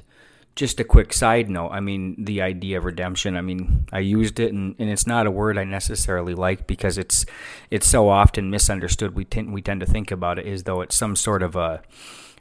just 0.56 0.80
a 0.80 0.84
quick 0.84 1.12
side 1.12 1.50
note 1.50 1.72
I 1.72 1.80
mean, 1.80 2.24
the 2.24 2.42
idea 2.42 2.78
of 2.78 2.86
redemption, 2.86 3.36
I 3.36 3.42
mean, 3.42 3.88
I 3.92 4.00
used 4.00 4.40
it, 4.40 4.54
and, 4.54 4.76
and 4.80 4.90
it's 4.90 5.08
not 5.08 5.28
a 5.28 5.32
word 5.32 5.58
I 5.58 5.64
necessarily 5.64 6.36
like 6.36 6.68
because 6.68 6.98
it's, 6.98 7.26
it's 7.70 7.88
so 7.88 8.08
often 8.08 8.50
misunderstood. 8.50 9.16
We, 9.16 9.26
tend 9.26 9.52
we 9.52 9.62
tend 9.62 9.82
to 9.82 9.86
think 9.86 10.12
about 10.12 10.40
it 10.40 10.46
as 10.46 10.64
though 10.64 10.82
it's 10.82 10.96
some 10.96 11.16
sort 11.16 11.44
of 11.44 11.56
a 11.56 11.82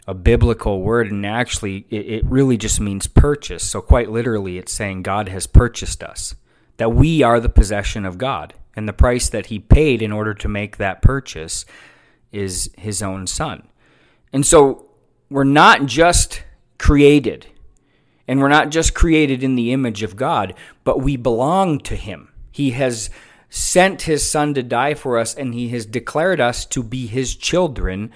a 0.07 0.15
biblical 0.15 0.83
word, 0.83 1.11
and 1.11 1.25
actually, 1.25 1.87
it, 1.91 2.07
it 2.07 2.25
really 2.27 2.57
just 2.57 2.81
means 2.81 3.07
purchase. 3.07 3.62
So, 3.65 3.81
quite 3.81 4.11
literally, 4.11 4.59
it's 4.59 4.73
saying 4.73 5.03
God 5.03 5.29
has 5.29 5.47
purchased 5.47 6.03
us, 6.03 6.35
that 6.77 6.93
we 6.93 7.23
are 7.23 7.41
the 7.41 7.49
possession 7.49 8.05
of 8.05 8.19
God. 8.19 8.55
And 8.75 8.88
the 8.88 8.95
price 8.95 9.29
that 9.29 9.47
He 9.47 9.59
paid 9.59 10.01
in 10.01 10.12
order 10.12 10.33
to 10.33 10.49
make 10.49 10.79
that 10.79 11.03
purchase 11.03 11.67
is 12.33 12.71
his 12.77 13.03
own 13.03 13.27
son. 13.27 13.69
And 14.33 14.45
so 14.45 14.87
we're 15.31 15.45
not 15.45 15.87
just 15.87 16.43
created, 16.79 17.47
and 18.27 18.41
we're 18.41 18.49
not 18.49 18.71
just 18.71 18.95
created 18.95 19.45
in 19.45 19.55
the 19.55 19.73
image 19.73 20.03
of 20.03 20.17
God, 20.17 20.55
but 20.83 21.01
we 21.01 21.17
belong 21.17 21.79
to 21.81 21.95
him. 21.95 22.33
He 22.51 22.71
has 22.71 23.11
sent 23.51 24.03
his 24.03 24.29
son 24.29 24.55
to 24.55 24.62
die 24.62 24.95
for 24.95 25.19
us, 25.19 25.35
and 25.35 25.55
he 25.55 25.69
has 25.69 25.87
declared 25.87 26.41
us 26.41 26.65
to 26.67 26.83
be 26.83 27.07
his 27.07 27.37
children, 27.37 28.11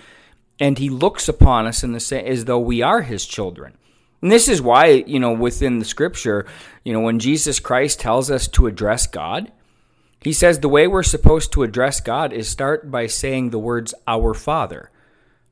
and 0.58 0.78
he 0.78 0.88
looks 0.88 1.28
upon 1.28 1.66
us 1.66 1.84
in 1.84 1.92
the 1.92 2.24
as 2.26 2.44
though 2.44 2.58
we 2.58 2.82
are 2.82 3.02
his 3.02 3.26
children. 3.26 3.76
And 4.22 4.32
this 4.32 4.48
is 4.48 4.62
why, 4.62 4.86
you 5.06 5.20
know, 5.20 5.32
within 5.32 5.78
the 5.78 5.84
scripture, 5.84 6.46
you 6.84 6.92
know, 6.92 7.00
when 7.00 7.18
Jesus 7.18 7.60
Christ 7.60 8.00
tells 8.00 8.30
us 8.30 8.48
to 8.48 8.66
address 8.66 9.06
God, 9.06 9.52
he 10.20 10.32
says 10.32 10.60
the 10.60 10.68
way 10.68 10.86
we're 10.86 11.02
supposed 11.02 11.52
to 11.52 11.62
address 11.62 12.00
God 12.00 12.32
is 12.32 12.48
start 12.48 12.90
by 12.90 13.06
saying 13.06 13.50
the 13.50 13.58
words 13.58 13.94
our 14.08 14.34
Father, 14.34 14.90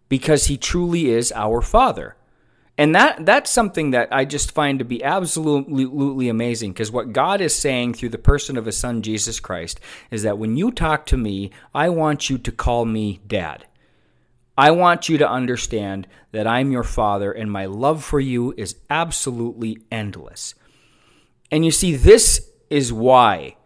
because 0.09 0.47
he 0.47 0.57
truly 0.57 1.11
is 1.11 1.33
our 1.33 1.61
Father. 1.61 2.17
And 2.77 2.93
that 2.97 3.25
that's 3.25 3.53
something 3.53 3.93
that 3.93 4.09
I 4.11 4.25
just 4.25 4.51
find 4.51 4.81
to 4.81 4.85
be 4.85 5.05
absolutely 5.05 6.29
amazing 6.29 6.73
because 6.73 6.90
what 6.90 7.12
God 7.12 7.40
is 7.40 7.55
saying 7.55 7.95
through 7.95 8.09
the 8.09 8.19
person 8.19 8.57
of 8.57 8.64
his 8.64 8.77
son 8.77 9.03
Jesus 9.03 9.38
Christ 9.38 9.79
is 10.11 10.25
that 10.25 10.38
when 10.38 10.57
you 10.57 10.73
talk 10.73 11.07
to 11.07 11.17
me, 11.17 11.53
I 11.73 11.88
want 11.90 12.29
you 12.29 12.38
to 12.38 12.51
call 12.51 12.85
me 12.85 13.21
dad. 13.29 13.67
I 14.57 14.71
want 14.71 15.09
you 15.09 15.19
to 15.19 15.29
understand 15.29 16.07
that 16.33 16.47
I'm 16.47 16.71
your 16.71 16.85
father 16.85 17.33
and 17.33 17.51
my 17.51 17.67
love 17.67 18.05
for 18.05 18.21
you 18.21 18.55
is 18.57 18.77
absolutely 18.88 19.79
endless. 19.90 20.55
And 21.51 21.64
you 21.64 21.71
see 21.71 21.97
this 21.97 22.51
is 22.71 22.93
why 22.93 23.57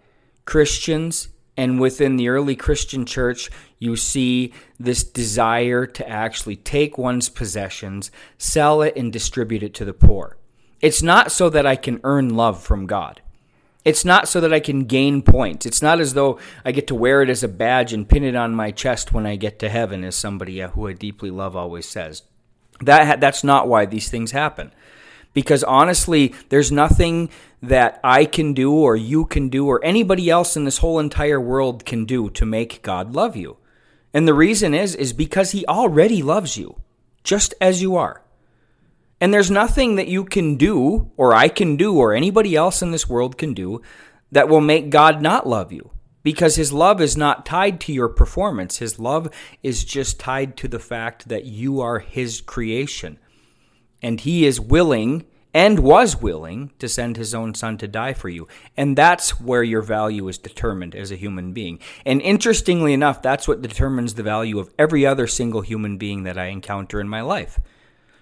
Christians 0.45 1.29
and 1.57 1.81
within 1.81 2.17
the 2.17 2.29
early 2.29 2.55
Christian 2.55 3.05
church, 3.05 3.51
you 3.79 3.97
see 3.97 4.55
this 4.79 5.03
desire 5.03 5.87
to 5.87 6.09
actually 6.09 6.57
take 6.57 6.97
one's 6.97 7.29
possessions, 7.29 8.11
sell 8.39 8.81
it, 8.81 8.97
and 8.97 9.13
distribute 9.13 9.63
it 9.63 9.75
to 9.75 9.85
the 9.85 9.93
poor. 9.93 10.39
It's 10.81 11.03
not 11.03 11.33
so 11.33 11.51
that 11.51 11.67
I 11.67 11.77
can 11.77 12.01
earn 12.05 12.31
love 12.31 12.63
from 12.63 12.87
God. 12.87 13.21
It's 13.89 14.05
not 14.05 14.29
so 14.29 14.43
that 14.43 14.53
I 14.53 14.61
can 14.61 14.85
gain 14.85 15.23
points. 15.23 15.65
It's 15.65 15.81
not 15.81 15.99
as 15.99 16.13
though 16.13 16.39
I 16.63 16.73
get 16.73 16.89
to 16.89 16.95
wear 16.95 17.23
it 17.23 17.31
as 17.31 17.43
a 17.43 17.49
badge 17.49 17.95
and 17.95 18.07
pin 18.07 18.23
it 18.23 18.37
on 18.37 18.55
my 18.55 18.71
chest 18.71 19.15
when 19.15 19.25
I 19.25 19.37
get 19.37 19.59
to 19.61 19.71
heaven, 19.71 20.05
as 20.05 20.15
somebody 20.15 20.63
uh, 20.63 20.69
who 20.69 20.87
I 20.89 20.93
deeply 20.93 21.31
love 21.31 21.57
always 21.57 21.89
says. 21.89 22.23
That 22.83 23.19
that's 23.19 23.43
not 23.43 23.67
why 23.67 23.87
these 23.87 24.11
things 24.11 24.33
happen. 24.33 24.73
Because 25.33 25.65
honestly, 25.65 26.35
there's 26.51 26.71
nothing 26.71 27.31
that 27.63 27.99
I 28.05 28.27
can 28.27 28.53
do 28.53 28.75
or 28.75 28.95
you 28.95 29.25
can 29.25 29.49
do 29.49 29.67
or 29.67 29.83
anybody 29.83 30.29
else 30.29 30.55
in 30.55 30.67
this 30.67 30.79
whole 30.79 30.99
entire 30.99 31.41
world 31.41 31.87
can 31.87 32.05
do 32.05 32.29
to 32.29 32.45
make 32.45 32.83
God 32.83 33.15
love 33.15 33.37
you. 33.37 33.57
And 34.13 34.29
the 34.29 34.35
reason 34.35 34.75
is 34.75 34.95
is 34.95 35.15
because 35.15 35.53
he 35.53 35.65
already 35.65 36.23
loves 36.23 36.59
you 36.59 36.77
just 37.25 37.55
as 37.59 37.81
you 37.81 37.97
are. 37.97 38.21
And 39.21 39.35
there's 39.35 39.51
nothing 39.51 39.97
that 39.97 40.09
you 40.09 40.25
can 40.25 40.57
do 40.57 41.11
or 41.17 41.35
I 41.35 41.49
can 41.49 41.77
do 41.77 41.97
or 41.97 42.15
anybody 42.15 42.55
else 42.55 42.83
in 42.83 42.93
this 42.93 43.09
world 43.09 43.37
can 43.37 43.53
do 43.53 43.83
that 44.31 44.49
will 44.49 44.61
make 44.61 44.91
God 44.91 45.21
not 45.21 45.47
love 45.47 45.73
you 45.73 45.91
because 46.23 46.57
his 46.57 46.73
love 46.73 47.01
is 47.01 47.17
not 47.17 47.47
tied 47.47 47.81
to 47.81 47.93
your 47.93 48.09
performance. 48.09 48.79
His 48.79 48.99
love 48.99 49.29
is 49.63 49.85
just 49.85 50.21
tied 50.21 50.57
to 50.59 50.69
the 50.69 50.79
fact 50.79 51.29
that 51.29 51.47
you 51.47 51.81
are 51.81 51.99
his 52.01 52.41
creation. 52.41 53.19
And 54.03 54.21
he 54.21 54.47
is 54.47 54.61
willing 54.61 55.25
and 55.55 55.81
was 55.81 56.21
willing 56.21 56.71
to 56.79 56.89
send 56.89 57.17
his 57.17 57.35
own 57.35 57.55
son 57.55 57.79
to 57.79 57.89
die 57.89 58.13
for 58.13 58.29
you. 58.29 58.47
And 58.77 58.97
that's 58.97 59.41
where 59.41 59.63
your 59.63 59.83
value 59.83 60.29
is 60.29 60.39
determined 60.39 60.95
as 60.95 61.11
a 61.11 61.17
human 61.17 61.53
being. 61.53 61.81
And 62.05 62.21
interestingly 62.21 62.93
enough, 62.93 63.23
that's 63.23 63.49
what 63.49 63.63
determines 63.63 64.15
the 64.15 64.23
value 64.23 64.59
of 64.59 64.73
every 64.79 65.07
other 65.07 65.27
single 65.27 65.63
human 65.63 65.97
being 65.97 66.25
that 66.25 66.39
I 66.39 66.47
encounter 66.47 67.01
in 67.01 67.09
my 67.09 67.23
life. 67.23 67.59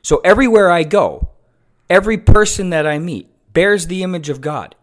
So 0.06 0.20
everywhere 0.22 0.70
I 0.70 0.84
go, 0.84 1.30
every 1.90 2.16
person 2.16 2.70
that 2.70 2.86
I 2.86 3.00
meet 3.00 3.28
bears 3.52 3.88
the 3.88 4.04
image 4.04 4.28
of 4.28 4.40
God, 4.40 4.76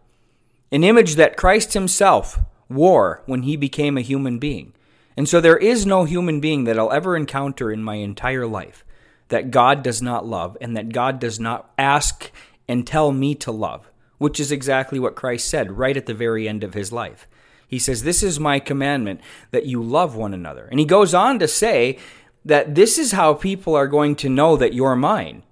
an 0.70 0.84
image 0.84 1.14
that 1.14 1.38
Christ 1.38 1.72
himself 1.72 2.40
wore 2.68 3.22
when 3.24 3.44
he 3.44 3.56
became 3.56 3.96
a 3.96 4.02
human 4.02 4.38
being. 4.38 4.74
And 5.16 5.26
so 5.26 5.40
there 5.40 5.56
is 5.56 5.86
no 5.86 6.04
human 6.04 6.40
being 6.40 6.64
that 6.64 6.78
I'll 6.78 6.92
ever 6.92 7.16
encounter 7.16 7.72
in 7.72 7.82
my 7.82 7.94
entire 7.94 8.46
life 8.46 8.84
that 9.28 9.50
God 9.50 9.82
does 9.82 10.02
not 10.02 10.26
love 10.26 10.58
and 10.60 10.76
that 10.76 10.92
God 10.92 11.20
does 11.20 11.40
not 11.40 11.72
ask 11.78 12.30
and 12.68 12.86
tell 12.86 13.10
me 13.10 13.34
to 13.36 13.50
love, 13.50 13.90
which 14.18 14.38
is 14.38 14.52
exactly 14.52 14.98
what 14.98 15.16
Christ 15.16 15.48
said 15.48 15.78
right 15.78 15.96
at 15.96 16.04
the 16.04 16.12
very 16.12 16.46
end 16.46 16.62
of 16.62 16.74
his 16.74 16.92
life. 16.92 17.26
He 17.66 17.78
says, 17.78 18.02
This 18.02 18.22
is 18.22 18.38
my 18.38 18.60
commandment 18.60 19.22
that 19.52 19.64
you 19.64 19.82
love 19.82 20.14
one 20.16 20.34
another. 20.34 20.68
And 20.70 20.78
he 20.78 20.84
goes 20.84 21.14
on 21.14 21.38
to 21.38 21.48
say 21.48 21.98
that 22.44 22.74
this 22.74 22.98
is 22.98 23.12
how 23.12 23.34
people 23.34 23.74
are 23.74 23.88
going 23.88 24.16
to 24.16 24.28
know 24.28 24.56
that 24.56 24.74
you're 24.74 24.96
mine. 24.96 25.42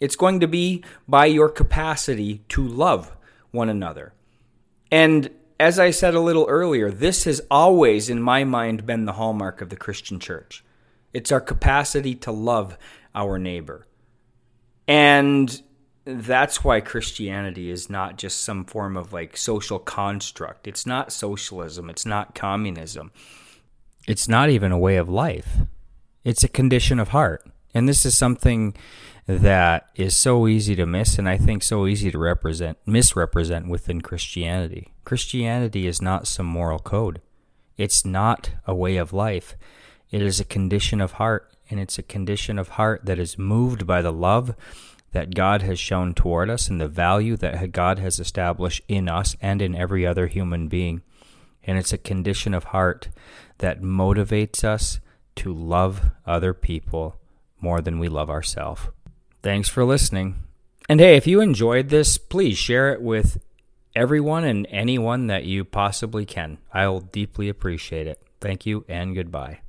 It's 0.00 0.16
going 0.16 0.40
to 0.40 0.48
be 0.48 0.84
by 1.06 1.26
your 1.26 1.48
capacity 1.48 2.42
to 2.50 2.66
love 2.66 3.16
one 3.50 3.68
another. 3.68 4.12
And 4.90 5.30
as 5.60 5.78
I 5.78 5.90
said 5.90 6.14
a 6.14 6.20
little 6.20 6.46
earlier, 6.48 6.90
this 6.90 7.24
has 7.24 7.40
always, 7.50 8.08
in 8.08 8.22
my 8.22 8.44
mind, 8.44 8.86
been 8.86 9.04
the 9.04 9.14
hallmark 9.14 9.60
of 9.60 9.70
the 9.70 9.76
Christian 9.76 10.20
church. 10.20 10.64
It's 11.12 11.32
our 11.32 11.40
capacity 11.40 12.14
to 12.16 12.30
love 12.30 12.78
our 13.14 13.38
neighbor. 13.38 13.86
And 14.86 15.60
that's 16.04 16.64
why 16.64 16.80
Christianity 16.80 17.70
is 17.70 17.90
not 17.90 18.16
just 18.16 18.40
some 18.40 18.64
form 18.64 18.96
of 18.96 19.12
like 19.12 19.36
social 19.36 19.78
construct. 19.78 20.66
It's 20.66 20.86
not 20.86 21.12
socialism. 21.12 21.90
It's 21.90 22.06
not 22.06 22.34
communism. 22.34 23.10
It's 24.06 24.28
not 24.28 24.48
even 24.48 24.72
a 24.72 24.78
way 24.78 24.96
of 24.96 25.08
life. 25.08 25.58
It's 26.24 26.44
a 26.44 26.48
condition 26.48 26.98
of 26.98 27.08
heart. 27.08 27.44
And 27.74 27.88
this 27.88 28.04
is 28.04 28.16
something 28.16 28.74
that 29.26 29.90
is 29.94 30.16
so 30.16 30.48
easy 30.48 30.74
to 30.74 30.86
miss 30.86 31.18
and 31.18 31.28
I 31.28 31.36
think 31.36 31.62
so 31.62 31.86
easy 31.86 32.10
to 32.10 32.18
represent 32.18 32.78
misrepresent 32.86 33.68
within 33.68 34.00
Christianity. 34.00 34.88
Christianity 35.04 35.86
is 35.86 36.00
not 36.00 36.26
some 36.26 36.46
moral 36.46 36.78
code. 36.78 37.20
It's 37.76 38.06
not 38.06 38.50
a 38.66 38.74
way 38.74 38.96
of 38.96 39.12
life. 39.12 39.54
It 40.10 40.22
is 40.22 40.40
a 40.40 40.44
condition 40.44 41.02
of 41.02 41.12
heart 41.12 41.54
and 41.70 41.78
it's 41.78 41.98
a 41.98 42.02
condition 42.02 42.58
of 42.58 42.70
heart 42.70 43.04
that 43.04 43.18
is 43.18 43.38
moved 43.38 43.86
by 43.86 44.00
the 44.00 44.12
love 44.12 44.54
that 45.12 45.34
God 45.34 45.62
has 45.62 45.78
shown 45.78 46.14
toward 46.14 46.48
us 46.48 46.68
and 46.68 46.80
the 46.80 46.88
value 46.88 47.36
that 47.36 47.72
God 47.72 47.98
has 47.98 48.18
established 48.18 48.82
in 48.88 49.08
us 49.08 49.36
and 49.40 49.60
in 49.60 49.74
every 49.74 50.06
other 50.06 50.26
human 50.26 50.68
being. 50.68 51.02
And 51.64 51.78
it's 51.78 51.92
a 51.92 51.98
condition 51.98 52.54
of 52.54 52.64
heart 52.64 53.08
that 53.58 53.82
motivates 53.82 54.64
us 54.64 55.00
to 55.38 55.52
love 55.52 56.10
other 56.26 56.54
people 56.54 57.16
more 57.60 57.80
than 57.80 57.98
we 57.98 58.08
love 58.08 58.30
ourselves. 58.30 58.82
Thanks 59.42 59.68
for 59.68 59.84
listening. 59.84 60.42
And 60.88 61.00
hey, 61.00 61.16
if 61.16 61.26
you 61.26 61.40
enjoyed 61.40 61.88
this, 61.88 62.18
please 62.18 62.56
share 62.56 62.92
it 62.92 63.02
with 63.02 63.38
everyone 63.94 64.44
and 64.44 64.66
anyone 64.70 65.26
that 65.26 65.44
you 65.44 65.64
possibly 65.64 66.24
can. 66.24 66.58
I'll 66.72 67.00
deeply 67.00 67.48
appreciate 67.48 68.06
it. 68.06 68.20
Thank 68.40 68.66
you 68.66 68.84
and 68.88 69.14
goodbye. 69.14 69.60